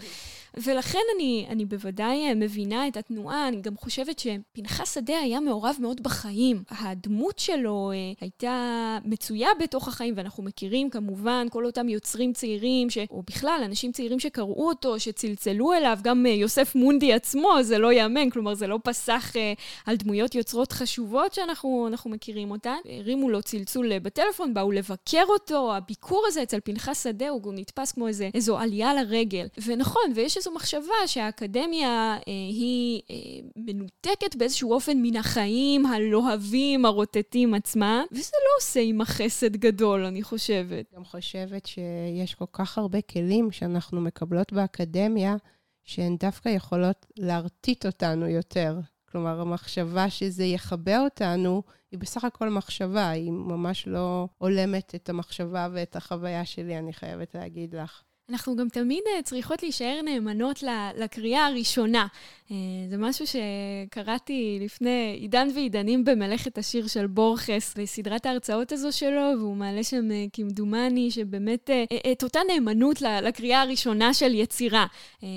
ולכן 0.57 0.99
אני, 1.15 1.45
אני 1.49 1.65
בוודאי 1.65 2.33
מבינה 2.33 2.87
את 2.87 2.97
התנועה, 2.97 3.47
אני 3.47 3.61
גם 3.61 3.77
חושבת 3.77 4.19
שפנחס 4.19 4.93
שדה 4.95 5.19
היה 5.19 5.39
מעורב 5.39 5.75
מאוד 5.79 6.03
בחיים. 6.03 6.63
הדמות 6.69 7.39
שלו 7.39 7.91
אה, 7.93 7.97
הייתה 8.21 8.97
מצויה 9.05 9.49
בתוך 9.59 9.87
החיים, 9.87 10.13
ואנחנו 10.17 10.43
מכירים 10.43 10.89
כמובן 10.89 11.47
כל 11.51 11.65
אותם 11.65 11.89
יוצרים 11.89 12.33
צעירים, 12.33 12.89
ש... 12.89 12.97
או 13.11 13.23
בכלל, 13.27 13.61
אנשים 13.65 13.91
צעירים 13.91 14.19
שקראו 14.19 14.67
אותו, 14.67 14.99
שצלצלו 14.99 15.73
אליו, 15.73 15.99
גם 16.01 16.25
אה, 16.25 16.31
יוסף 16.31 16.75
מונדי 16.75 17.13
עצמו, 17.13 17.49
זה 17.61 17.77
לא 17.77 17.91
ייאמן, 17.91 18.29
כלומר 18.29 18.53
זה 18.53 18.67
לא 18.67 18.79
פסח 18.83 19.35
אה, 19.35 19.53
על 19.85 19.95
דמויות 19.95 20.35
יוצרות 20.35 20.71
חשובות 20.71 21.33
שאנחנו 21.33 21.89
מכירים 22.05 22.51
אותן. 22.51 22.77
הרימו 22.85 23.29
לו 23.29 23.41
צלצול 23.41 23.99
בטלפון, 23.99 24.53
באו 24.53 24.71
לבקר 24.71 25.23
אותו, 25.29 25.75
הביקור 25.75 26.25
הזה 26.27 26.43
אצל 26.43 26.59
פנחס 26.63 27.03
שדה 27.03 27.29
הוא 27.29 27.53
נתפס 27.53 27.91
כמו 27.91 28.07
איזה, 28.07 28.29
איזו 28.33 28.57
עלייה 28.57 28.93
לרגל. 28.93 29.47
ונכון, 29.65 30.11
ויש 30.15 30.37
איזו 30.39 30.51
מחשבה 30.51 31.07
שהאקדמיה 31.07 31.87
אה, 31.87 32.21
היא 32.27 33.01
אה, 33.11 33.15
מנותקת 33.55 34.35
באיזשהו 34.35 34.73
אופן 34.73 34.97
מן 35.01 35.15
החיים 35.15 35.85
הלוהבים, 35.85 36.85
הרוטטים 36.85 37.53
עצמם, 37.53 38.03
וזה 38.11 38.31
לא 38.33 38.49
עושה 38.59 38.79
עימה 38.79 39.05
חסד 39.05 39.55
גדול, 39.55 40.05
אני 40.05 40.23
חושבת. 40.23 40.93
גם 40.95 41.05
חושבת 41.05 41.65
שיש 41.65 42.35
כל 42.35 42.45
כך 42.53 42.77
הרבה 42.77 43.01
כלים 43.01 43.51
שאנחנו 43.51 44.01
מקבלות 44.01 44.53
באקדמיה, 44.53 45.35
שהן 45.83 46.17
דווקא 46.17 46.49
יכולות 46.49 47.05
להרטיט 47.17 47.85
אותנו 47.85 48.27
יותר. 48.27 48.79
כלומר, 49.11 49.41
המחשבה 49.41 50.09
שזה 50.09 50.45
יכבה 50.45 51.03
אותנו, 51.03 51.63
היא 51.91 51.99
בסך 51.99 52.23
הכל 52.23 52.49
מחשבה, 52.49 53.09
היא 53.09 53.31
ממש 53.31 53.87
לא 53.87 54.27
הולמת 54.37 54.95
את 54.95 55.09
המחשבה 55.09 55.67
ואת 55.73 55.95
החוויה 55.95 56.45
שלי, 56.45 56.77
אני 56.77 56.93
חייבת 56.93 57.35
להגיד 57.35 57.75
לך. 57.75 58.03
אנחנו 58.29 58.55
גם 58.55 58.69
תמיד 58.69 59.03
אה, 59.15 59.21
צריכות 59.21 59.63
להישאר 59.63 59.99
נאמנות 60.03 60.63
לקריאה 60.97 61.45
הראשונה. 61.45 62.07
אה, 62.51 62.55
זה 62.89 62.97
משהו 62.97 63.25
שקראתי 63.27 64.59
לפני 64.61 65.17
עידן 65.19 65.47
ועידנים 65.55 66.05
במלאכת 66.05 66.57
השיר 66.57 66.87
של 66.87 67.07
בורכס, 67.07 67.73
בסדרת 67.77 68.25
ההרצאות 68.25 68.71
הזו 68.71 68.91
שלו, 68.91 69.21
והוא 69.39 69.55
מעלה 69.55 69.83
שם 69.83 70.11
אה, 70.11 70.25
כמדומני 70.33 71.11
שבאמת 71.11 71.69
את 72.11 72.23
אותה 72.23 72.39
נאמנות 72.47 73.01
לקריאה 73.01 73.61
הראשונה 73.61 74.13
של 74.13 74.33
יצירה. 74.33 74.85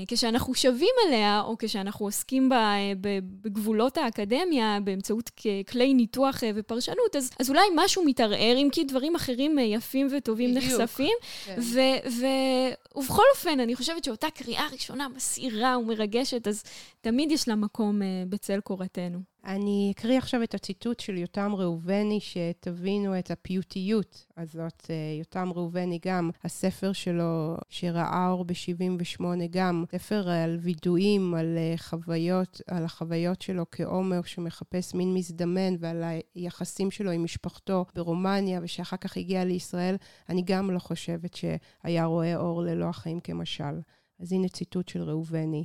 כשאנחנו 0.09 0.55
שבים 0.55 0.95
עליה, 1.07 1.41
או 1.45 1.57
כשאנחנו 1.59 2.07
עוסקים 2.07 2.49
בה 2.49 2.75
בגבולות 3.01 3.99
האקדמיה, 3.99 4.79
באמצעות 4.85 5.31
כלי 5.69 5.95
ניתוח 5.95 6.43
ופרשנות, 6.55 7.17
אז, 7.17 7.31
אז 7.41 7.51
אולי 7.51 7.63
משהו 7.75 8.05
מתערער, 8.05 8.57
אם 8.57 8.69
כי 8.73 8.85
דברים 8.85 9.15
אחרים 9.15 9.59
יפים 9.59 10.09
וטובים 10.17 10.55
בדיוק. 10.55 10.81
נחשפים. 10.81 11.17
כן. 11.45 11.57
ו- 11.59 12.09
ו- 12.11 12.82
ובכל 12.97 13.23
אופן, 13.35 13.61
אני 13.61 13.77
חושבת 13.77 14.05
שאותה 14.05 14.31
קריאה 14.31 14.67
ראשונה 14.73 15.09
מסעירה 15.09 15.79
ומרגשת, 15.79 16.47
אז 16.49 16.63
תמיד 17.01 17.33
יש 17.33 17.49
לה 17.49 17.55
מקום 17.55 18.03
uh, 18.03 18.05
בצל 18.29 18.61
קורתנו. 18.61 19.32
אני 19.45 19.93
אקריא 19.97 20.19
עכשיו 20.19 20.43
את 20.43 20.55
הציטוט 20.55 21.01
של 21.01 21.19
יותם 21.19 21.55
ראובני, 21.55 22.21
שתבינו 22.21 23.19
את 23.19 23.31
הפיוטיות 23.31 24.27
הזאת. 24.37 24.87
אה, 24.91 24.95
יותם 25.19 25.53
ראובני 25.55 25.99
גם, 26.05 26.31
הספר 26.45 26.93
שלו 26.93 27.57
שראה 27.69 28.29
אור 28.31 28.45
ב-78 28.45 29.25
גם, 29.51 29.85
ספר 29.93 30.29
על 30.29 30.59
וידויים, 30.61 31.35
על 31.35 31.59
אה, 31.59 31.75
חוויות, 31.77 32.61
על 32.67 32.85
החוויות 32.85 33.43
שלו 33.43 33.65
כעומר 33.71 34.23
שמחפש 34.23 34.95
מין 34.95 35.15
מזדמן 35.15 35.75
ועל 35.79 36.05
היחסים 36.35 36.91
שלו 36.91 37.11
עם 37.11 37.25
משפחתו 37.25 37.85
ברומניה 37.95 38.61
ושאחר 38.63 38.97
כך 38.97 39.17
הגיע 39.17 39.45
לישראל, 39.45 39.97
אני 40.29 40.43
גם 40.43 40.71
לא 40.71 40.79
חושבת 40.79 41.35
שהיה 41.35 42.05
רואה 42.05 42.37
אור 42.37 42.63
ללא 42.63 42.85
החיים 42.85 43.21
כמשל. 43.21 43.81
אז 44.21 44.33
הנה 44.33 44.49
ציטוט 44.49 44.89
של 44.89 45.03
ראובני. 45.03 45.65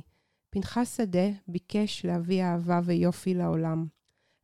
פנחס 0.50 0.96
שדה 0.96 1.28
ביקש 1.48 2.04
להביא 2.04 2.44
אהבה 2.44 2.80
ויופי 2.84 3.34
לעולם. 3.34 3.86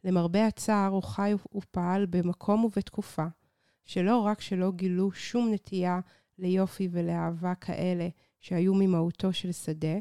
למרבה 0.05 0.47
הצער, 0.47 0.91
הוא 0.91 1.03
חי 1.03 1.33
ופעל 1.55 2.07
במקום 2.07 2.65
ובתקופה, 2.65 3.27
שלא 3.85 4.19
רק 4.19 4.41
שלא 4.41 4.73
גילו 4.73 5.13
שום 5.13 5.51
נטייה 5.53 6.01
ליופי 6.39 6.89
ולאהבה 6.91 7.55
כאלה 7.55 8.09
שהיו 8.41 8.75
ממהותו 8.75 9.33
של 9.33 9.53
שדה, 9.53 9.99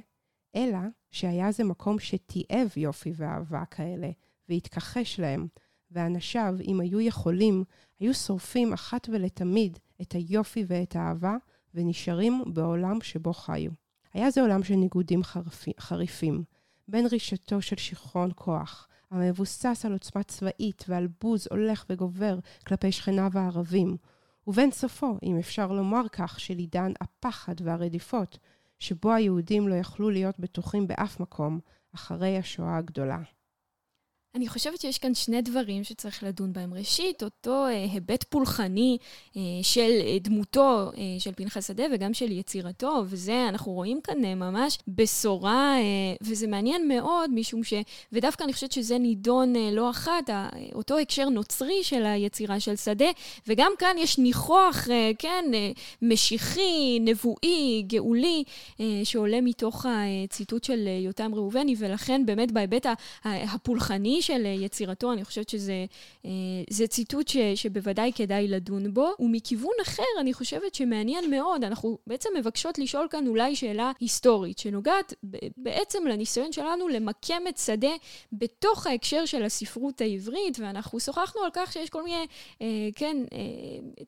אלא 0.55 0.79
שהיה 1.11 1.51
זה 1.51 1.63
מקום 1.63 1.99
שתיעב 1.99 2.69
יופי 2.77 3.11
ואהבה 3.15 3.65
כאלה, 3.65 4.09
והתכחש 4.49 5.19
להם, 5.19 5.47
ואנשיו, 5.91 6.55
אם 6.63 6.79
היו 6.79 7.01
יכולים, 7.01 7.63
היו 7.99 8.13
שורפים 8.13 8.73
אחת 8.73 9.09
ולתמיד 9.11 9.79
את 10.01 10.13
היופי 10.13 10.63
ואת 10.67 10.95
האהבה, 10.95 11.35
ונשארים 11.73 12.43
בעולם 12.53 13.01
שבו 13.01 13.33
חיו. 13.33 13.71
היה 14.13 14.31
זה 14.31 14.41
עולם 14.41 14.63
של 14.63 14.75
ניגודים 14.75 15.21
חריפים, 15.79 16.43
בין 16.87 17.05
רישתו 17.05 17.61
של 17.61 17.75
שיכרון 17.75 18.31
כוח, 18.35 18.87
המבוסס 19.11 19.85
על 19.85 19.93
עוצמה 19.93 20.23
צבאית 20.23 20.85
ועל 20.87 21.07
בוז 21.21 21.47
הולך 21.51 21.85
וגובר 21.89 22.39
כלפי 22.67 22.91
שכניו 22.91 23.31
הערבים, 23.35 23.97
ובין 24.47 24.71
סופו, 24.71 25.17
אם 25.23 25.37
אפשר 25.37 25.71
לומר 25.71 26.07
כך, 26.11 26.39
של 26.39 26.57
עידן 26.57 26.91
הפחד 27.01 27.55
והרדיפות, 27.63 28.37
שבו 28.79 29.11
היהודים 29.11 29.67
לא 29.67 29.75
יכלו 29.75 30.09
להיות 30.09 30.39
בטוחים 30.39 30.87
באף 30.87 31.19
מקום 31.19 31.59
אחרי 31.95 32.37
השואה 32.37 32.77
הגדולה. 32.77 33.19
אני 34.35 34.47
חושבת 34.47 34.81
שיש 34.81 34.97
כאן 34.97 35.13
שני 35.13 35.41
דברים 35.41 35.83
שצריך 35.83 36.23
לדון 36.23 36.53
בהם. 36.53 36.73
ראשית, 36.73 37.23
אותו 37.23 37.65
אה, 37.65 37.87
היבט 37.91 38.23
פולחני 38.23 38.97
אה, 39.37 39.41
של 39.61 39.91
אה, 40.01 40.17
דמותו 40.21 40.91
אה, 40.97 41.19
של 41.19 41.31
פנחס 41.35 41.67
שדה 41.67 41.83
וגם 41.93 42.13
של 42.13 42.31
יצירתו, 42.31 43.03
וזה, 43.05 43.45
אנחנו 43.49 43.71
רואים 43.71 44.01
כאן 44.01 44.25
אה, 44.25 44.35
ממש 44.35 44.77
בשורה, 44.87 45.75
אה, 45.77 46.15
וזה 46.21 46.47
מעניין 46.47 46.87
מאוד, 46.87 47.29
משום 47.33 47.63
ש... 47.63 47.73
ודווקא 48.11 48.43
אני 48.43 48.53
חושבת 48.53 48.71
שזה 48.71 48.97
נידון 48.97 49.55
אה, 49.55 49.69
לא 49.71 49.89
אחת, 49.89 50.29
אה, 50.29 50.49
אותו 50.73 50.97
הקשר 50.97 51.29
נוצרי 51.29 51.83
של 51.83 52.05
היצירה 52.05 52.59
של 52.59 52.75
שדה, 52.75 53.11
וגם 53.47 53.71
כאן 53.79 53.95
יש 53.99 54.17
ניחוח, 54.17 54.89
אה, 54.89 55.11
כן, 55.19 55.45
אה, 55.53 55.71
משיחי, 56.01 56.99
נבואי, 57.01 57.83
גאולי, 57.87 58.43
אה, 58.79 59.01
שעולה 59.03 59.41
מתוך 59.41 59.85
הציטוט 59.89 60.63
של 60.63 60.87
אה, 60.87 60.99
יותם 61.05 61.35
ראובני, 61.35 61.75
ולכן 61.77 62.25
באמת 62.25 62.51
בהיבט 62.51 62.85
הפולחני, 63.23 64.19
של 64.25 64.45
יצירתו, 64.45 65.13
אני 65.13 65.25
חושבת 65.25 65.49
שזה 65.49 65.85
אה, 66.25 66.87
ציטוט 66.87 67.27
ש, 67.27 67.37
שבוודאי 67.55 68.11
כדאי 68.15 68.47
לדון 68.47 68.93
בו. 68.93 69.09
ומכיוון 69.19 69.73
אחר, 69.81 70.03
אני 70.19 70.33
חושבת 70.33 70.75
שמעניין 70.75 71.31
מאוד, 71.31 71.63
אנחנו 71.63 71.97
בעצם 72.07 72.29
מבקשות 72.37 72.79
לשאול 72.79 73.07
כאן 73.09 73.27
אולי 73.27 73.55
שאלה 73.55 73.91
היסטורית, 73.99 74.59
שנוגעת 74.59 75.13
בעצם 75.57 76.07
לניסיון 76.07 76.51
שלנו 76.51 76.87
למקם 76.87 77.41
את 77.49 77.57
שדה 77.57 77.93
בתוך 78.33 78.87
ההקשר 78.87 79.25
של 79.25 79.43
הספרות 79.43 80.01
העברית, 80.01 80.59
ואנחנו 80.59 80.99
שוחחנו 80.99 81.41
על 81.41 81.49
כך 81.53 81.73
שיש 81.73 81.89
כל 81.89 82.03
מיני, 82.03 82.25
אה, 82.61 82.67
כן, 82.95 83.17
אה, 83.33 83.39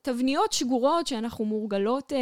תבניות 0.02 0.54
שגורות 0.54 1.08
שאנחנו 1.08 1.46
מורגלות, 1.46 2.14
אה, 2.14 2.20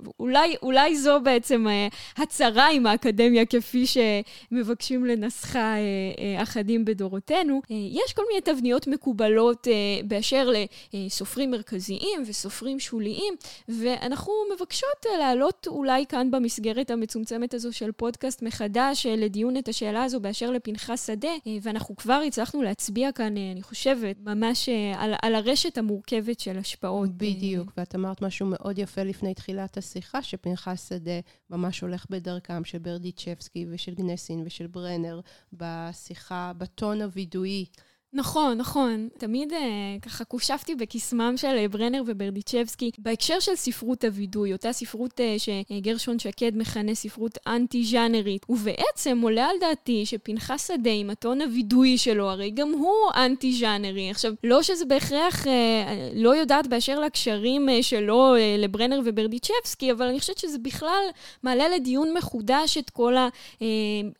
ואולי 0.00 0.96
זו 0.96 1.20
בעצם 1.20 1.66
אה, 1.68 1.88
הצהרה 2.16 2.70
עם 2.70 2.86
האקדמיה 2.86 3.46
כפי 3.46 3.84
שמבקשים 3.86 5.04
לנסחה 5.04 5.74
אה, 5.74 5.78
אה, 6.18 6.42
אחדים 6.42 6.84
בדורותינו. 6.84 7.29
מבחינתנו, 7.30 7.60
יש 7.70 8.12
כל 8.12 8.22
מיני 8.28 8.40
תבניות 8.40 8.86
מקובלות 8.86 9.66
באשר 10.04 10.50
לסופרים 10.92 11.50
מרכזיים 11.50 12.22
וסופרים 12.26 12.80
שוליים, 12.80 13.34
ואנחנו 13.68 14.32
מבקשות 14.54 15.06
להעלות 15.18 15.66
אולי 15.66 16.06
כאן 16.06 16.30
במסגרת 16.30 16.90
המצומצמת 16.90 17.54
הזו 17.54 17.72
של 17.72 17.92
פודקאסט 17.92 18.42
מחדש 18.42 19.06
לדיון 19.06 19.56
את 19.56 19.68
השאלה 19.68 20.04
הזו 20.04 20.20
באשר 20.20 20.50
לפנחס 20.50 21.06
שדה, 21.06 21.28
ואנחנו 21.62 21.96
כבר 21.96 22.22
הצלחנו 22.26 22.62
להצביע 22.62 23.12
כאן, 23.12 23.36
אני 23.36 23.62
חושבת, 23.62 24.16
ממש 24.24 24.68
על, 24.96 25.14
על 25.22 25.34
הרשת 25.34 25.78
המורכבת 25.78 26.40
של 26.40 26.58
השפעות. 26.58 27.10
בדיוק, 27.16 27.72
ואת 27.76 27.94
אמרת 27.94 28.22
משהו 28.22 28.46
מאוד 28.46 28.78
יפה 28.78 29.02
לפני 29.02 29.34
תחילת 29.34 29.76
השיחה, 29.76 30.22
שפנחס 30.22 30.88
שדה 30.88 31.20
ממש 31.50 31.80
הולך 31.80 32.06
בדרכם 32.10 32.64
של 32.64 32.78
ברדיצ'בסקי 32.78 33.66
ושל 33.70 33.94
גנסין 33.94 34.42
ושל 34.46 34.66
ברנר 34.66 35.20
בשיחה, 35.52 36.52
בטון 36.58 37.02
substituir 37.20 37.68
נכון, 38.12 38.58
נכון. 38.58 39.08
תמיד 39.18 39.52
אה, 39.52 39.58
ככה 40.02 40.24
קושפתי 40.24 40.74
בקסמם 40.74 41.36
של 41.36 41.56
אה, 41.58 41.68
ברנר 41.68 42.02
וברדיצ'בסקי 42.06 42.90
בהקשר 42.98 43.40
של 43.40 43.56
ספרות 43.56 44.04
הווידוי, 44.04 44.52
אותה 44.52 44.72
ספרות 44.72 45.20
אה, 45.20 45.36
שגרשון 45.38 46.18
שקד 46.18 46.52
מכנה 46.54 46.94
ספרות 46.94 47.38
אנטי-ז'אנרית. 47.46 48.46
ובעצם 48.48 49.20
עולה 49.22 49.46
על 49.46 49.56
דעתי 49.60 50.06
שפנחס 50.06 50.68
שדה 50.68 50.90
עם 50.90 51.10
הטון 51.10 51.40
הווידוי 51.40 51.98
שלו, 51.98 52.30
הרי 52.30 52.50
גם 52.50 52.72
הוא 52.72 52.94
אנטי-ז'אנרי. 53.16 54.10
עכשיו, 54.10 54.32
לא 54.44 54.62
שזה 54.62 54.84
בהכרח, 54.84 55.46
אה, 55.46 56.10
לא 56.14 56.36
יודעת 56.36 56.66
באשר 56.66 57.00
לקשרים 57.00 57.68
אה, 57.68 57.82
שלו 57.82 58.34
אה, 58.36 58.56
לברנר 58.58 59.00
וברדיצ'בסקי, 59.04 59.92
אבל 59.92 60.06
אני 60.06 60.20
חושבת 60.20 60.38
שזה 60.38 60.58
בכלל 60.58 61.04
מעלה 61.42 61.68
לדיון 61.68 62.14
מחודש 62.14 62.78
את 62.78 62.90
כל 62.90 63.14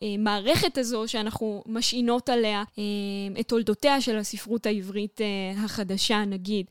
המערכת 0.01 0.77
אה, 0.77 0.77
אה, 0.77 0.81
הזו 0.81 1.03
שאנחנו 1.07 1.63
משעינות 1.65 2.29
עליה, 2.29 2.63
אה, 2.77 2.83
את 3.39 3.47
תולדות. 3.47 3.80
תולדותיה 3.81 4.01
של 4.01 4.17
הספרות 4.17 4.65
העברית 4.65 5.21
uh, 5.21 5.59
החדשה, 5.59 6.25
נגיד. 6.25 6.65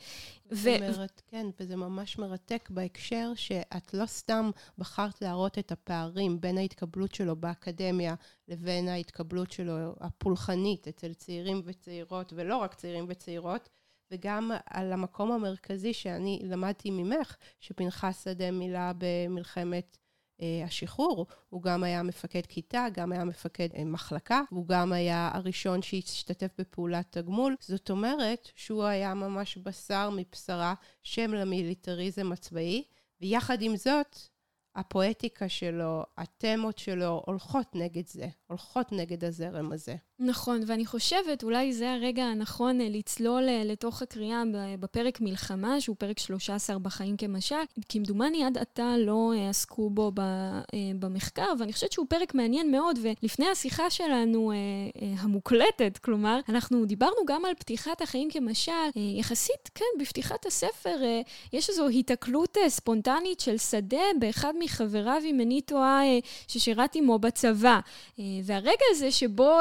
ו... 0.52 0.69
אומרת, 0.76 1.23
כן, 1.26 1.47
וזה 1.61 1.76
ממש 1.76 2.19
מרתק 2.19 2.69
בהקשר 2.73 3.33
שאת 3.35 3.95
לא 3.95 4.07
סתם 4.07 4.50
בחרת 4.79 5.23
להראות 5.23 5.59
את 5.59 5.73
הפערים 5.73 6.40
בין 6.40 6.59
ההתקבלות 6.59 7.14
שלו 7.14 7.37
באקדמיה 7.37 8.14
לבין 8.49 8.88
ההתקבלות 8.88 9.52
שלו 9.52 9.95
הפולחנית 10.00 10.88
אצל 10.88 11.14
צעירים 11.14 11.62
וצעירות, 11.64 12.33
ולא 12.37 12.57
רק 12.57 12.75
צעירים 12.75 13.07
וצעירות, 13.09 13.69
וגם 14.11 14.50
על 14.67 14.93
המקום 14.93 15.33
המרכזי 15.33 15.93
שאני 15.93 16.40
למדתי 16.43 16.90
ממך, 16.90 17.37
שפנחס 17.61 18.25
שדה 18.25 18.50
מילא 18.50 18.93
במלחמת 18.99 19.97
אה, 19.97 20.00
השחרור. 20.64 21.26
הוא 21.49 21.62
גם 21.62 21.82
היה 21.82 22.02
מפקד 22.02 22.47
כיתה, 22.47 22.87
גם 22.92 23.12
היה 23.12 23.25
מפקד 23.25 23.68
אה, 23.75 23.85
מחלקה, 23.85 24.40
הוא 24.50 24.66
גם 24.66 24.92
היה 24.92 25.30
הראשון 25.32 25.82
שהשתתף 25.82 26.50
בפעולת 26.59 27.06
תגמול. 27.11 27.56
זאת 27.61 27.90
אומרת 27.90 28.49
שהוא 28.56 28.85
היה 28.85 29.14
ממש 29.14 29.56
בשר 29.56 30.11
מבשרה, 30.11 30.75
שם 31.02 31.35
למיליטריזם 31.35 32.32
הצבאי, 32.32 32.85
ויחד 33.20 33.62
עם 33.62 33.76
זאת, 33.76 34.16
הפואטיקה 34.77 35.49
שלו, 35.49 36.03
התמות 36.19 36.79
שלו, 36.79 37.23
הולכות 37.27 37.67
נגד 37.75 38.07
זה, 38.07 38.29
הולכות 38.47 38.93
נגד 38.93 39.25
הזרם 39.25 39.73
הזה. 39.73 39.97
נכון, 40.23 40.61
ואני 40.67 40.87
חושבת, 40.87 41.43
אולי 41.43 41.73
זה 41.73 41.93
הרגע 41.93 42.25
הנכון 42.25 42.81
אה, 42.81 42.87
לצלול 42.91 43.49
אה, 43.49 43.62
לתוך 43.65 44.03
הקריאה 44.03 44.43
בפרק 44.81 45.21
מלחמה, 45.21 45.81
שהוא 45.81 45.97
פרק 45.99 46.19
13 46.19 46.79
בחיים 46.79 47.17
כמשל, 47.17 47.55
כמדומני 47.89 48.45
עד 48.45 48.59
עתה 48.59 48.95
לא 48.99 49.33
אה, 49.37 49.49
עסקו 49.49 49.91
בו 49.91 50.12
במחקר, 50.99 51.53
ואני 51.59 51.73
חושבת 51.73 51.93
שהוא 51.93 52.07
פרק 52.09 52.35
מעניין 52.35 52.71
מאוד, 52.71 52.99
ולפני 53.03 53.49
השיחה 53.49 53.91
שלנו 53.91 54.53
המוקלטת, 55.19 55.99
כלומר, 55.99 56.41
אנחנו 56.49 56.85
דיברנו 56.85 57.27
גם 57.27 57.45
על 57.45 57.55
פתיחת 57.55 58.03
החיים 58.03 58.31
כמשל, 58.31 58.73
יחסית, 58.97 59.71
כן, 59.75 59.85
בפתיחת 60.00 60.47
הספר 60.47 60.97
יש 61.53 61.69
איזו 61.69 61.89
היתקלות 61.89 62.59
ספונטנית 62.69 63.41
של 63.41 63.59
שדה 63.59 64.03
באחד 64.21 64.53
מחבריו, 64.61 65.23
אם 65.25 65.40
איני 65.40 65.61
טועה, 65.61 66.02
ששירת 66.49 66.97
עמו 66.97 67.19
בצבא. 67.19 67.81
והרגע 68.45 68.85
הזה 68.90 69.11
שבו 69.11 69.61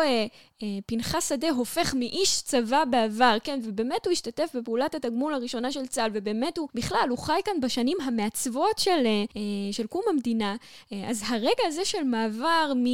אה, 0.64 0.80
פנחס 0.86 1.30
שדה 1.30 1.50
הופך 1.50 1.94
מאיש 1.98 2.42
צבא 2.42 2.84
בעבר, 2.86 3.38
כן, 3.44 3.60
ובאמת 3.64 4.06
הוא 4.06 4.12
השתתף 4.12 4.50
בפעולת 4.54 4.96
התגמול 4.96 5.34
הראשונה 5.34 5.72
של 5.72 5.88
צה"ל, 5.88 6.12
ובאמת 6.14 6.58
הוא, 6.58 6.70
בכלל, 6.74 7.08
הוא 7.10 7.18
חי 7.18 7.40
כאן 7.46 7.62
בשנים 7.62 7.98
המעצבות 8.02 8.80
של, 8.80 9.06
אה, 9.06 9.42
של 9.72 9.88
קום 9.88 10.02
המדינה. 10.10 10.56
אה, 10.94 11.10
אז 11.10 11.24
הרגע 11.28 11.64
הזה 11.68 11.86
של 11.86 12.04
מעבר 12.04 12.74
מ, 12.76 12.86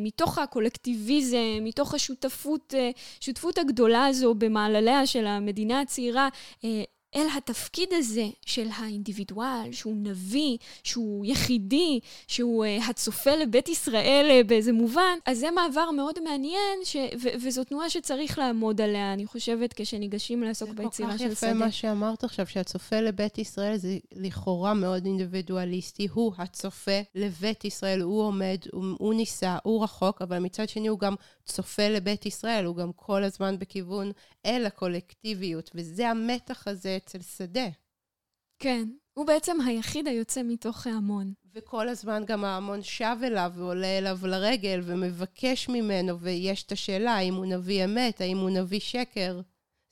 מתוך 0.00 0.38
הקולקטיביזם, 0.38 1.58
מתוך 1.60 1.94
השותפות, 1.94 2.74
שותפות 3.20 3.58
הגדולה 3.58 4.06
הזו 4.06 4.34
במעלליה 4.34 5.06
של 5.06 5.26
המדינה 5.26 5.80
הצעירה, 5.80 6.28
אל 7.16 7.26
התפקיד 7.36 7.88
הזה 7.92 8.26
של 8.46 8.68
האינדיבידואל, 8.76 9.72
שהוא 9.72 9.96
נביא, 9.96 10.56
שהוא 10.82 11.26
יחידי, 11.26 12.00
שהוא 12.26 12.64
uh, 12.64 12.90
הצופה 12.90 13.34
לבית 13.34 13.68
ישראל 13.68 14.40
uh, 14.40 14.46
באיזה 14.46 14.72
מובן, 14.72 15.18
אז 15.26 15.38
זה 15.38 15.50
מעבר 15.50 15.90
מאוד 15.90 16.22
מעניין, 16.24 16.78
ש... 16.84 16.96
ו- 16.96 17.28
וזו 17.42 17.64
תנועה 17.64 17.90
שצריך 17.90 18.38
לעמוד 18.38 18.80
עליה, 18.80 19.12
אני 19.12 19.26
חושבת, 19.26 19.74
כשניגשים 19.76 20.42
לעסוק 20.42 20.70
ביצירה 20.70 21.12
של 21.12 21.18
שדה. 21.18 21.28
זה 21.28 21.34
כל 21.34 21.46
כך 21.46 21.52
יפה 21.52 21.54
מה 21.54 21.72
שאמרת 21.72 22.24
עכשיו, 22.24 22.46
שהצופה 22.46 23.00
לבית 23.00 23.38
ישראל 23.38 23.76
זה 23.76 23.98
לכאורה 24.12 24.74
מאוד 24.74 25.04
אינדיבידואליסטי. 25.04 26.08
הוא 26.12 26.32
הצופה 26.38 27.00
לבית 27.14 27.64
ישראל, 27.64 28.00
הוא 28.00 28.22
עומד, 28.22 28.58
הוא, 28.72 28.84
הוא 28.98 29.14
ניסה, 29.14 29.58
הוא 29.62 29.84
רחוק, 29.84 30.22
אבל 30.22 30.38
מצד 30.38 30.68
שני 30.68 30.88
הוא 30.88 30.98
גם 30.98 31.14
צופה 31.44 31.88
לבית 31.88 32.26
ישראל, 32.26 32.64
הוא 32.64 32.76
גם 32.76 32.92
כל 32.96 33.24
הזמן 33.24 33.58
בכיוון 33.58 34.12
אל 34.46 34.66
הקולקטיביות, 34.66 35.70
וזה 35.74 36.08
המתח 36.10 36.68
הזה 36.68 36.98
אצל 37.06 37.22
שדה. 37.22 37.68
כן, 38.58 38.88
הוא 39.12 39.26
בעצם 39.26 39.60
היחיד 39.60 40.08
היוצא 40.08 40.42
מתוך 40.44 40.86
ההמון. 40.86 41.32
וכל 41.54 41.88
הזמן 41.88 42.22
גם 42.26 42.44
ההמון 42.44 42.82
שב 42.82 43.16
אליו 43.22 43.52
ועולה 43.54 43.98
אליו 43.98 44.18
לרגל 44.22 44.80
ומבקש 44.84 45.68
ממנו, 45.68 46.20
ויש 46.20 46.62
את 46.62 46.72
השאלה 46.72 47.14
האם 47.14 47.34
הוא 47.34 47.46
נביא 47.46 47.84
אמת, 47.84 48.20
האם 48.20 48.38
הוא 48.38 48.50
נביא 48.50 48.80
שקר. 48.80 49.40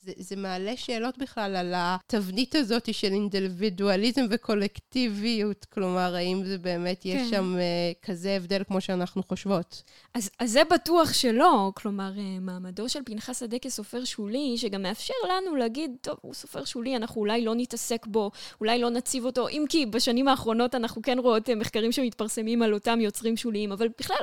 זה, 0.04 0.12
זה 0.16 0.36
מעלה 0.36 0.76
שאלות 0.76 1.18
בכלל 1.18 1.56
על 1.56 1.72
התבנית 1.76 2.54
הזאת 2.54 2.94
של 2.94 3.12
אינדיבידואליזם 3.12 4.26
וקולקטיביות. 4.30 5.64
כלומר, 5.64 6.14
האם 6.14 6.44
זה 6.44 6.58
באמת, 6.58 7.02
כן. 7.02 7.08
יש 7.08 7.30
שם 7.30 7.56
uh, 7.56 8.06
כזה 8.06 8.36
הבדל 8.36 8.62
כמו 8.66 8.80
שאנחנו 8.80 9.22
חושבות? 9.22 9.82
אז, 10.14 10.30
אז 10.38 10.50
זה 10.50 10.62
בטוח 10.70 11.12
שלא. 11.12 11.72
כלומר, 11.74 12.12
uh, 12.14 12.40
מעמדו 12.40 12.88
של 12.88 12.98
פנחס 13.04 13.40
שדה 13.40 13.58
כסופר 13.58 14.04
שולי, 14.04 14.54
שגם 14.58 14.82
מאפשר 14.82 15.14
לנו 15.28 15.56
להגיד, 15.56 15.90
טוב, 16.00 16.16
הוא 16.20 16.34
סופר 16.34 16.64
שולי, 16.64 16.96
אנחנו 16.96 17.20
אולי 17.20 17.44
לא 17.44 17.54
נתעסק 17.54 18.06
בו, 18.06 18.30
אולי 18.60 18.78
לא 18.78 18.90
נציב 18.90 19.24
אותו, 19.24 19.48
אם 19.48 19.64
כי 19.68 19.86
בשנים 19.86 20.28
האחרונות 20.28 20.74
אנחנו 20.74 21.02
כן 21.02 21.18
רואות 21.18 21.48
uh, 21.48 21.54
מחקרים 21.54 21.92
שמתפרסמים 21.92 22.62
על 22.62 22.74
אותם 22.74 23.00
יוצרים 23.00 23.36
שוליים, 23.36 23.72
אבל 23.72 23.88
בכלל, 23.98 24.16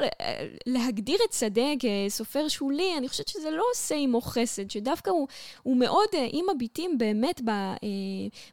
להגדיר 0.68 1.18
את 1.30 1.34
שדה 1.34 1.72
כסופר 1.80 2.48
שולי, 2.48 2.98
אני 2.98 3.10
חושבת 3.10 3.28
שזה 3.28 3.52
לא 3.52 3.64
עושה 3.74 3.96
עמו 3.96 4.22
חסד, 4.22 4.72
שדווקא 4.72 5.10
הוא... 5.10 5.28
הוא 5.71 5.71
מאוד, 5.76 6.08
אה, 6.14 6.28
אם 6.34 6.46
מביטים 6.56 6.98
באמת 6.98 7.42
ב, 7.46 7.50
אה, 7.50 7.76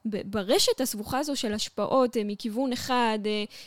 ברשת 0.05 0.81
הסבוכה 0.81 1.19
הזו 1.19 1.37
של 1.37 1.55
השפעות, 1.55 2.17
אה, 2.17 2.23
מכיוון 2.25 2.73
אחד 2.73 3.19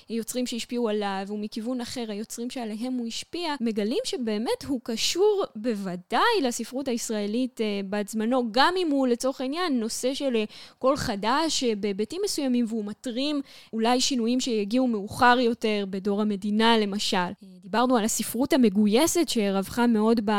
יוצרים 0.09 0.47
שהשפיעו 0.47 0.89
עליו, 0.89 1.25
ומכיוון 1.29 1.81
אחר 1.81 2.05
היוצרים 2.07 2.49
שעליהם 2.49 2.93
הוא 2.93 3.07
השפיע, 3.07 3.55
מגלים 3.61 3.99
שבאמת 4.03 4.65
הוא 4.67 4.79
קשור 4.83 5.43
בוודאי 5.55 6.41
לספרות 6.43 6.87
הישראלית 6.87 7.61
בת 7.89 8.07
זמנו, 8.07 8.51
גם 8.51 8.73
אם 8.77 8.91
הוא 8.91 9.07
לצורך 9.07 9.41
העניין 9.41 9.79
נושא 9.79 10.13
של 10.13 10.43
קול 10.79 10.97
חדש 10.97 11.63
בהיבטים 11.63 12.21
מסוימים, 12.25 12.65
והוא 12.67 12.85
מטרים 12.85 13.41
אולי 13.73 14.01
שינויים 14.01 14.39
שיגיעו 14.39 14.87
מאוחר 14.87 15.37
יותר 15.39 15.85
בדור 15.89 16.21
המדינה 16.21 16.77
למשל. 16.77 17.17
דיברנו 17.61 17.97
על 17.97 18.05
הספרות 18.05 18.53
המגויסת 18.53 19.29
שרווחה 19.29 19.87
מאוד 19.87 20.19
ב, 20.25 20.31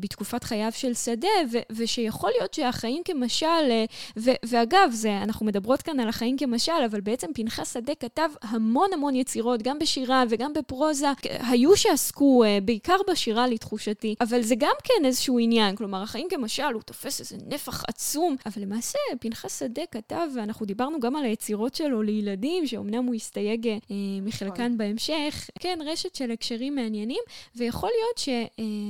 בתקופת 0.00 0.44
חייו 0.44 0.72
של 0.72 0.94
שדה, 0.94 1.28
ושיכול 1.70 2.21
יכול 2.22 2.32
להיות 2.38 2.54
שהחיים 2.54 3.02
כמשל, 3.04 3.46
אה, 3.46 3.84
ו- 4.16 4.30
ואגב, 4.46 4.90
זה, 4.90 5.22
אנחנו 5.22 5.46
מדברות 5.46 5.82
כאן 5.82 6.00
על 6.00 6.08
החיים 6.08 6.36
כמשל, 6.36 6.72
אבל 6.90 7.00
בעצם 7.00 7.26
פנחס 7.34 7.74
שדה 7.74 7.94
כתב 7.94 8.28
המון 8.42 8.88
המון 8.92 9.14
יצירות, 9.14 9.62
גם 9.62 9.78
בשירה 9.78 10.24
וגם 10.28 10.52
בפרוזה, 10.52 11.06
היו 11.22 11.76
שעסקו 11.76 12.44
אה, 12.44 12.58
בעיקר 12.64 12.96
בשירה 13.10 13.46
לתחושתי, 13.46 14.14
אבל 14.20 14.42
זה 14.42 14.54
גם 14.58 14.74
כן 14.84 15.04
איזשהו 15.04 15.38
עניין, 15.38 15.76
כלומר, 15.76 16.02
החיים 16.02 16.26
כמשל, 16.30 16.62
הוא 16.72 16.82
תופס 16.82 17.20
איזה 17.20 17.36
נפח 17.46 17.84
עצום, 17.88 18.36
אבל 18.46 18.62
למעשה 18.62 18.98
פנחס 19.20 19.58
שדה 19.60 19.82
כתב, 19.90 20.28
ואנחנו 20.36 20.66
דיברנו 20.66 21.00
גם 21.00 21.16
על 21.16 21.24
היצירות 21.24 21.74
שלו 21.74 22.02
לילדים, 22.02 22.66
שאומנם 22.66 23.04
הוא 23.04 23.14
הסתייג 23.14 23.68
אה, 23.68 23.76
מחלקן 24.22 24.52
נכון. 24.52 24.78
בהמשך, 24.78 25.50
כן, 25.60 25.78
רשת 25.86 26.14
של 26.14 26.30
הקשרים 26.30 26.74
מעניינים, 26.74 27.20
ויכול 27.56 27.90
להיות 27.98 28.18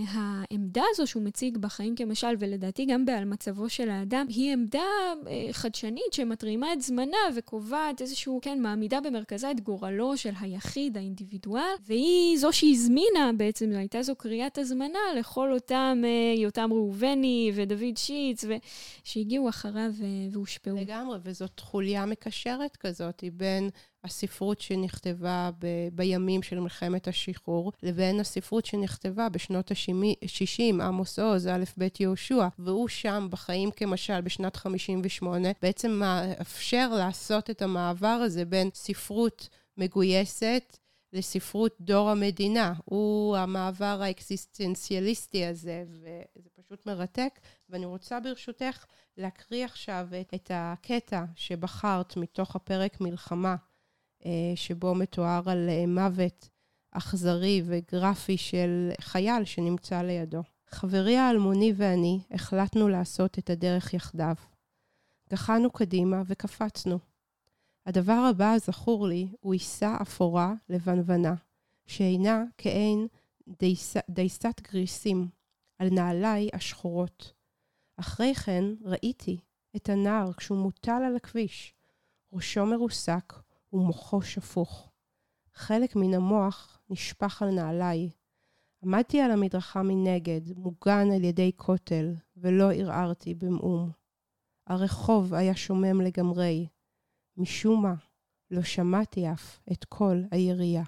שהעמדה 0.08 0.82
הזו 0.90 1.06
שהוא 1.06 1.22
מציג 1.22 1.58
בחיים 1.58 1.94
כמשל, 1.96 2.34
ולדעתי 2.38 2.84
גם 2.84 3.04
בעל 3.04 3.21
על 3.22 3.28
מצבו 3.28 3.68
של 3.68 3.90
האדם, 3.90 4.26
היא 4.28 4.52
עמדה 4.52 4.80
אה, 5.26 5.48
חדשנית 5.52 6.12
שמתרימה 6.12 6.72
את 6.72 6.80
זמנה 6.80 7.18
וקובעת 7.36 8.00
איזשהו, 8.00 8.38
כן, 8.42 8.62
מעמידה 8.62 9.00
במרכזה 9.00 9.50
את 9.50 9.60
גורלו 9.60 10.16
של 10.16 10.32
היחיד, 10.40 10.96
האינדיבידואל, 10.96 11.74
והיא 11.86 12.38
זו 12.38 12.52
שהזמינה 12.52 13.30
בעצם, 13.36 13.70
הייתה 13.74 14.02
זו 14.02 14.16
קריאת 14.16 14.58
הזמנה 14.58 14.98
לכל 15.18 15.52
אותם 15.52 16.02
אה, 16.04 16.40
יותם 16.40 16.72
ראובני 16.72 17.52
ודוד 17.54 17.96
שיץ, 17.96 18.44
שהגיעו 19.04 19.48
אחריו 19.48 19.92
והושפעו. 20.30 20.76
לגמרי, 20.76 21.18
וזאת 21.22 21.60
חוליה 21.60 22.06
מקשרת 22.06 22.76
כזאת 22.76 23.24
בין 23.32 23.70
הספרות 24.04 24.60
שנכתבה 24.60 25.50
ב- 25.58 25.88
בימים 25.92 26.42
של 26.42 26.60
מלחמת 26.60 27.08
השחרור, 27.08 27.72
לבין 27.82 28.20
הספרות 28.20 28.66
שנכתבה 28.66 29.28
בשנות 29.28 29.70
ה-60, 29.70 30.82
עמוס 30.82 31.18
עוז, 31.18 31.46
א' 31.46 31.64
ב' 31.78 31.88
יהושע, 32.00 32.48
והוא 32.58 32.88
שם 32.88 33.28
בחיים 33.30 33.70
כמשל 33.70 34.20
בשנת 34.20 34.56
58, 34.56 35.48
בעצם 35.62 35.90
מאפשר 35.90 36.88
לעשות 36.94 37.50
את 37.50 37.62
המעבר 37.62 38.08
הזה 38.08 38.44
בין 38.44 38.70
ספרות 38.74 39.48
מגויסת 39.76 40.78
לספרות 41.12 41.76
דור 41.80 42.10
המדינה. 42.10 42.72
הוא 42.84 43.36
המעבר 43.36 44.00
האקסיסטנציאליסטי 44.02 45.46
הזה, 45.46 45.84
וזה 45.88 46.50
פשוט 46.54 46.86
מרתק. 46.86 47.40
ואני 47.70 47.86
רוצה 47.86 48.20
ברשותך 48.20 48.84
להקריא 49.16 49.64
עכשיו 49.64 50.08
את, 50.20 50.34
את 50.34 50.50
הקטע 50.54 51.24
שבחרת 51.36 52.16
מתוך 52.16 52.56
הפרק 52.56 53.00
מלחמה. 53.00 53.56
אה, 54.26 54.52
שבו 54.54 54.94
מתואר 54.94 55.50
על 55.50 55.68
אה, 55.68 55.86
מוות 55.86 56.48
אכזרי 56.90 57.62
וגרפי 57.64 58.36
של 58.36 58.90
חייל 59.00 59.44
שנמצא 59.44 60.02
לידו. 60.02 60.42
חברי 60.68 61.16
האלמוני 61.16 61.72
ואני 61.76 62.20
החלטנו 62.30 62.88
לעשות 62.88 63.38
את 63.38 63.50
הדרך 63.50 63.94
יחדיו. 63.94 64.34
גחנו 65.30 65.70
קדימה 65.70 66.22
וקפצנו. 66.26 66.98
הדבר 67.86 68.26
הבא 68.30 68.52
הזכור 68.52 69.08
לי 69.08 69.28
הוא 69.40 69.52
עיסה 69.52 69.96
אפורה 70.02 70.54
לבנוונה, 70.68 71.34
שאינה 71.86 72.44
כעין 72.58 73.06
דייס, 73.48 73.96
דייסת 74.10 74.60
גריסים 74.60 75.28
על 75.78 75.88
נעליי 75.90 76.48
השחורות. 76.52 77.32
אחרי 77.96 78.34
כן 78.34 78.64
ראיתי 78.84 79.40
את 79.76 79.88
הנער 79.88 80.32
כשהוא 80.32 80.58
מוטל 80.58 81.02
על 81.06 81.16
הכביש, 81.16 81.74
ראשו 82.32 82.66
מרוסק 82.66 83.41
ומוחו 83.72 84.22
שפוך. 84.22 84.90
חלק 85.54 85.96
מן 85.96 86.14
המוח 86.14 86.80
נשפך 86.90 87.42
על 87.42 87.50
נעליי. 87.50 88.10
עמדתי 88.84 89.20
על 89.20 89.30
המדרכה 89.30 89.82
מנגד, 89.82 90.40
מוגן 90.56 91.10
על 91.14 91.24
ידי 91.24 91.52
כותל, 91.56 92.14
ולא 92.36 92.72
ערערתי 92.72 93.34
במאום. 93.34 93.90
הרחוב 94.66 95.34
היה 95.34 95.56
שומם 95.56 96.00
לגמרי. 96.00 96.68
משום 97.36 97.82
מה, 97.82 97.94
לא 98.50 98.62
שמעתי 98.62 99.32
אף 99.32 99.60
את 99.72 99.84
קול 99.84 100.24
הירייה. 100.30 100.84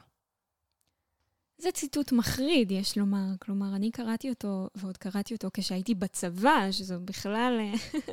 זה 1.58 1.72
ציטוט 1.72 2.12
מחריד, 2.12 2.72
יש 2.72 2.98
לומר. 2.98 3.26
כלומר, 3.40 3.76
אני 3.76 3.90
קראתי 3.90 4.30
אותו, 4.30 4.68
ועוד 4.74 4.96
קראתי 4.96 5.34
אותו 5.34 5.48
כשהייתי 5.52 5.94
בצבא, 5.94 6.68
שזה 6.70 6.98
בכלל... 6.98 7.60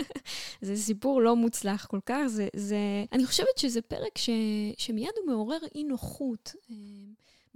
זה 0.61 0.75
סיפור 0.75 1.21
לא 1.21 1.35
מוצלח 1.35 1.85
כל 1.85 1.99
כך. 2.05 2.27
זה, 2.27 2.47
זה... 2.55 2.77
אני 3.11 3.25
חושבת 3.25 3.57
שזה 3.57 3.81
פרק 3.81 4.17
ש, 4.17 4.29
שמיד 4.77 5.11
הוא 5.17 5.27
מעורר 5.27 5.59
אי 5.75 5.83
נוחות. 5.83 6.55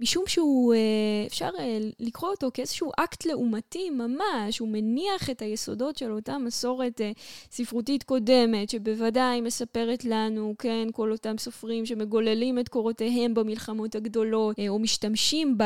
משום 0.00 0.24
שהוא, 0.26 0.74
אה, 0.74 0.78
אפשר 1.26 1.50
אה, 1.58 1.78
לקרוא 2.00 2.30
אותו 2.30 2.50
כאיזשהו 2.54 2.90
אקט 2.96 3.24
לעומתי 3.26 3.90
ממש, 3.90 4.58
הוא 4.58 4.68
מניח 4.68 5.30
את 5.30 5.42
היסודות 5.42 5.96
של 5.96 6.12
אותה 6.12 6.38
מסורת 6.38 7.00
אה, 7.00 7.12
ספרותית 7.50 8.02
קודמת, 8.02 8.70
שבוודאי 8.70 9.40
מספרת 9.40 10.04
לנו, 10.04 10.54
כן, 10.58 10.88
כל 10.92 11.12
אותם 11.12 11.38
סופרים 11.38 11.86
שמגוללים 11.86 12.58
את 12.58 12.68
קורותיהם 12.68 13.34
במלחמות 13.34 13.94
הגדולות, 13.94 14.56
או 14.68 14.78
משתמשים 14.78 15.58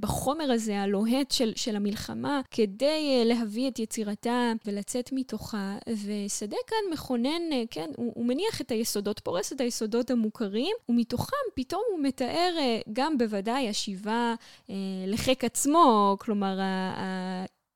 בחומר 0.00 0.52
הזה, 0.52 0.80
הלוהט 0.80 1.30
של, 1.30 1.52
של 1.56 1.76
המלחמה, 1.76 2.40
כדי 2.50 3.22
להביא 3.24 3.68
את 3.68 3.78
יצירתם 3.78 4.56
ולצאת 4.66 5.10
מתוכה. 5.12 5.76
ושדה 5.88 6.56
כאן 6.66 6.92
מכונן, 6.92 7.42
כן, 7.70 7.90
הוא, 7.96 8.12
הוא 8.14 8.26
מניח 8.26 8.60
את 8.60 8.70
היסודות, 8.70 9.20
פורס 9.20 9.52
את 9.52 9.60
היסודות 9.60 10.10
המוכרים, 10.10 10.76
ומתוכם 10.88 11.36
פתאום 11.54 11.82
הוא 11.90 12.00
מתאר 12.02 12.54
גם 12.92 13.18
בוודאי 13.18 13.63
השיבה 13.68 14.34
אה, 14.70 14.74
לחיק 15.06 15.44
עצמו, 15.44 16.16
כלומר, 16.20 16.58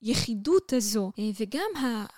היחידות 0.02 0.72
הזו, 0.72 1.12
אה, 1.18 1.30
וגם 1.40 1.70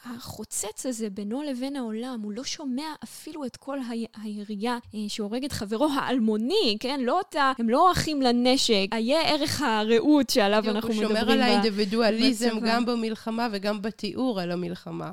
החוצץ 0.04 0.87
הזה 0.87 1.11
בינו 1.11 1.42
לבין 1.42 1.76
העולם, 1.76 2.20
הוא 2.22 2.33
לא 2.33 2.44
שומע 2.44 2.94
אפילו 3.04 3.44
את 3.44 3.56
כל 3.56 3.78
הירייה 4.22 4.78
אה, 4.94 5.00
שהורג 5.09 5.44
את 5.44 5.52
חברו 5.52 5.88
האלמוני, 5.94 6.76
כן? 6.80 7.00
לא 7.00 7.18
אותה, 7.18 7.52
הם 7.59 7.68
לא 7.68 7.92
אחים 7.92 8.22
לנשק, 8.22 8.87
היה 8.92 9.20
ערך 9.20 9.61
הרעות 9.61 10.30
שעליו 10.30 10.64
אנחנו 10.70 10.88
מדברים. 10.88 11.11
הוא 11.11 11.18
שומר 11.18 11.33
על 11.33 11.40
האינדיבידואליזם 11.40 12.59
גם 12.66 12.87
במלחמה 12.87 13.48
וגם 13.52 13.83
בתיאור 13.83 14.40
על 14.40 14.50
המלחמה. 14.50 15.12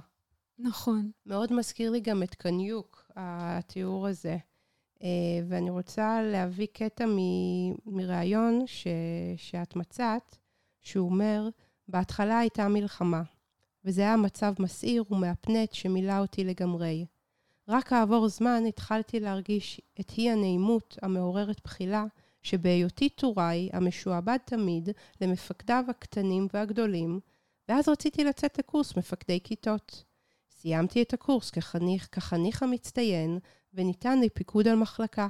נכון. 0.59 1.11
מאוד 1.25 1.53
מזכיר 1.53 1.91
לי 1.91 1.99
גם 1.99 2.23
את 2.23 2.35
קניוק, 2.35 3.11
התיאור 3.15 4.07
הזה. 4.07 4.37
אה, 5.03 5.07
ואני 5.47 5.69
רוצה 5.69 6.21
להביא 6.23 6.67
קטע 6.73 7.05
מראיון 7.85 8.63
ש... 8.65 8.87
שאת 9.37 9.75
מצאת, 9.75 10.37
שהוא 10.81 11.09
אומר, 11.09 11.49
בהתחלה 11.87 12.39
הייתה 12.39 12.67
מלחמה, 12.67 13.21
וזה 13.85 14.01
היה 14.01 14.17
מצב 14.17 14.53
מסעיר 14.59 15.03
ומהפנט 15.11 15.73
שמילא 15.73 16.19
אותי 16.19 16.43
לגמרי. 16.43 17.05
רק 17.67 17.87
כעבור 17.87 18.27
זמן 18.27 18.63
התחלתי 18.67 19.19
להרגיש 19.19 19.81
את 19.99 20.11
אי 20.17 20.29
הנעימות 20.29 20.97
המעוררת 21.01 21.61
בחילה 21.63 22.05
שבהיותי 22.41 23.09
טוראי 23.09 23.69
המשועבד 23.73 24.37
תמיד 24.45 24.89
למפקדיו 25.21 25.83
הקטנים 25.89 26.47
והגדולים, 26.53 27.19
ואז 27.69 27.89
רציתי 27.89 28.23
לצאת 28.23 28.57
לקורס 28.59 28.97
מפקדי 28.97 29.39
כיתות. 29.43 30.03
סיימתי 30.51 31.01
את 31.01 31.13
הקורס 31.13 31.49
כחניך, 31.49 32.07
כחניך 32.11 32.63
המצטיין, 32.63 33.39
וניתן 33.77 34.19
לי 34.19 34.29
פיקוד 34.29 34.67
על 34.67 34.75
מחלקה. 34.75 35.27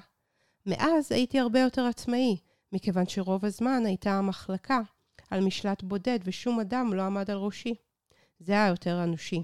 מאז 0.66 1.12
הייתי 1.12 1.40
הרבה 1.40 1.60
יותר 1.60 1.86
עצמאי, 1.86 2.38
מכיוון 2.72 3.08
שרוב 3.08 3.46
הזמן 3.46 3.86
הייתה 3.86 4.12
המחלקה 4.12 4.82
על 5.30 5.46
משלט 5.46 5.84
בודד 5.84 6.20
ושום 6.24 6.60
אדם 6.60 6.94
לא 6.94 7.02
עמד 7.02 7.32
על 7.32 7.38
ראשי. 7.38 7.76
זה 8.40 8.54
היה 8.54 8.68
יותר 8.68 9.04
אנושי. 9.04 9.44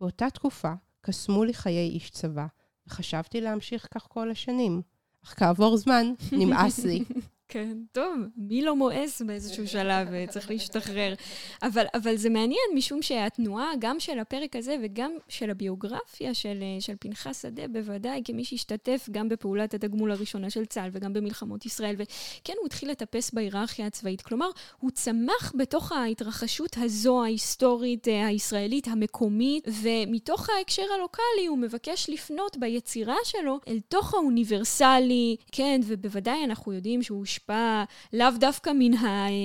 באותה 0.00 0.30
תקופה 0.30 0.72
קסמו 1.00 1.44
לי 1.44 1.54
חיי 1.54 1.88
איש 1.88 2.10
צבא, 2.10 2.46
וחשבתי 2.86 3.40
להמשיך 3.40 3.88
כך 3.90 4.06
כל 4.08 4.30
השנים. 4.30 4.82
אך 5.24 5.34
כעבור 5.38 5.76
זמן 5.76 6.06
נמאס 6.32 6.84
לי. 6.84 7.04
כן, 7.52 7.78
טוב, 7.92 8.14
מי 8.36 8.62
לא 8.62 8.76
מואס 8.76 9.22
באיזשהו 9.22 9.68
שלב, 9.68 10.08
צריך 10.28 10.50
להשתחרר. 10.50 11.14
אבל, 11.62 11.84
אבל 11.94 12.16
זה 12.16 12.30
מעניין, 12.30 12.60
משום 12.74 13.02
שהתנועה, 13.02 13.70
גם 13.78 14.00
של 14.00 14.18
הפרק 14.18 14.56
הזה 14.56 14.76
וגם 14.82 15.12
של 15.28 15.50
הביוגרפיה 15.50 16.34
של, 16.34 16.62
של 16.80 16.94
פנחס 17.00 17.42
שדה, 17.42 17.68
בוודאי, 17.68 18.22
כמי 18.24 18.44
שהשתתף 18.44 19.08
גם 19.10 19.28
בפעולת 19.28 19.74
התגמול 19.74 20.12
הראשונה 20.12 20.50
של 20.50 20.64
צה"ל 20.64 20.88
וגם 20.92 21.12
במלחמות 21.12 21.66
ישראל, 21.66 21.94
וכן, 21.98 22.52
הוא 22.58 22.66
התחיל 22.66 22.90
לטפס 22.90 23.30
בהיררכיה 23.30 23.86
הצבאית. 23.86 24.22
כלומר, 24.22 24.48
הוא 24.78 24.90
צמח 24.90 25.52
בתוך 25.58 25.92
ההתרחשות 25.92 26.76
הזו, 26.76 27.24
ההיסטורית, 27.24 28.08
אה, 28.08 28.26
הישראלית, 28.26 28.88
המקומית, 28.88 29.68
ומתוך 29.82 30.48
ההקשר 30.50 30.86
הלוקאלי 30.96 31.46
הוא 31.48 31.58
מבקש 31.58 32.10
לפנות 32.10 32.56
ביצירה 32.56 33.16
שלו 33.24 33.58
אל 33.68 33.80
תוך 33.88 34.14
האוניברסלי, 34.14 35.36
כן, 35.52 35.80
ובוודאי 35.86 36.44
אנחנו 36.44 36.72
יודעים 36.72 37.02
שהוא 37.02 37.24
מושפע 37.50 37.84
לאו 38.12 38.30
דווקא 38.40 38.70
מן 38.78 38.90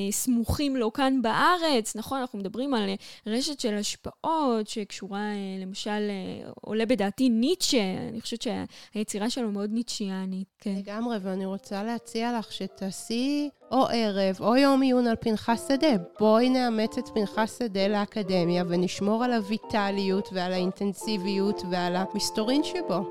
הסמוכים 0.10 0.76
לו 0.76 0.94
כאן 0.94 1.22
בארץ, 1.22 1.96
נכון? 1.96 2.20
אנחנו 2.20 2.40
מדברים 2.40 2.74
על 2.74 2.90
רשת 3.28 3.60
של 3.60 3.78
השפעות 3.78 4.68
שקשורה, 4.68 5.20
אה, 5.20 5.62
למשל, 5.62 5.90
אה, 5.90 6.50
עולה 6.62 6.86
בדעתי 6.86 7.30
ניטשה, 7.30 7.82
אני 8.10 8.22
חושבת 8.22 8.42
שהיצירה 8.42 9.30
שלו 9.30 9.52
מאוד 9.52 9.70
ניטשיאנית. 9.72 10.48
כן. 10.60 10.76
לגמרי, 10.78 11.18
ואני 11.22 11.46
רוצה 11.46 11.84
להציע 11.84 12.40
לך 12.40 12.52
שתעשי 12.52 13.50
או 13.72 13.88
ערב 13.92 14.36
או 14.40 14.56
יום 14.56 14.82
עיון 14.82 15.08
על 15.08 15.16
פנחס 15.16 15.68
שדה. 15.68 16.04
בואי 16.20 16.50
נאמץ 16.50 16.98
את 16.98 17.08
פנחס 17.14 17.60
שדה 17.60 17.88
לאקדמיה 17.88 18.64
ונשמור 18.68 19.24
על 19.24 19.34
הויטליות 19.34 20.30
ועל 20.34 20.54
האינטנסיביות 20.54 21.62
ועל 21.72 21.96
המסתורין 21.96 22.64
שבו. 22.64 23.04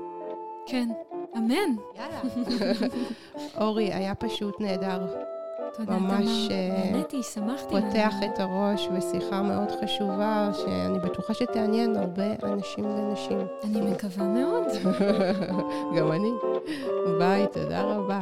כן. 0.67 0.89
אמן. 1.37 1.75
יאללה. 1.95 2.21
אורי, 3.61 3.93
היה 3.93 4.15
פשוט 4.15 4.61
נהדר. 4.61 5.05
תודה, 5.77 5.97
ממש 5.99 6.49
אה, 6.51 6.91
נהניתי, 6.91 7.23
שמחתי. 7.23 7.69
פותח 7.69 8.13
את 8.25 8.39
הראש 8.39 8.87
ושיחה 8.87 9.41
מאוד 9.41 9.71
חשובה, 9.83 10.49
שאני 10.53 10.99
בטוחה 10.99 11.33
שתעניין 11.33 11.95
הרבה 11.95 12.23
אנשים 12.43 12.85
ונשים. 12.85 13.39
אני 13.63 13.81
מקווה 13.81 14.25
מאוד. 14.27 14.63
גם 15.97 16.11
אני. 16.11 16.31
ביי, 17.19 17.47
תודה 17.47 17.83
רבה. 17.83 18.19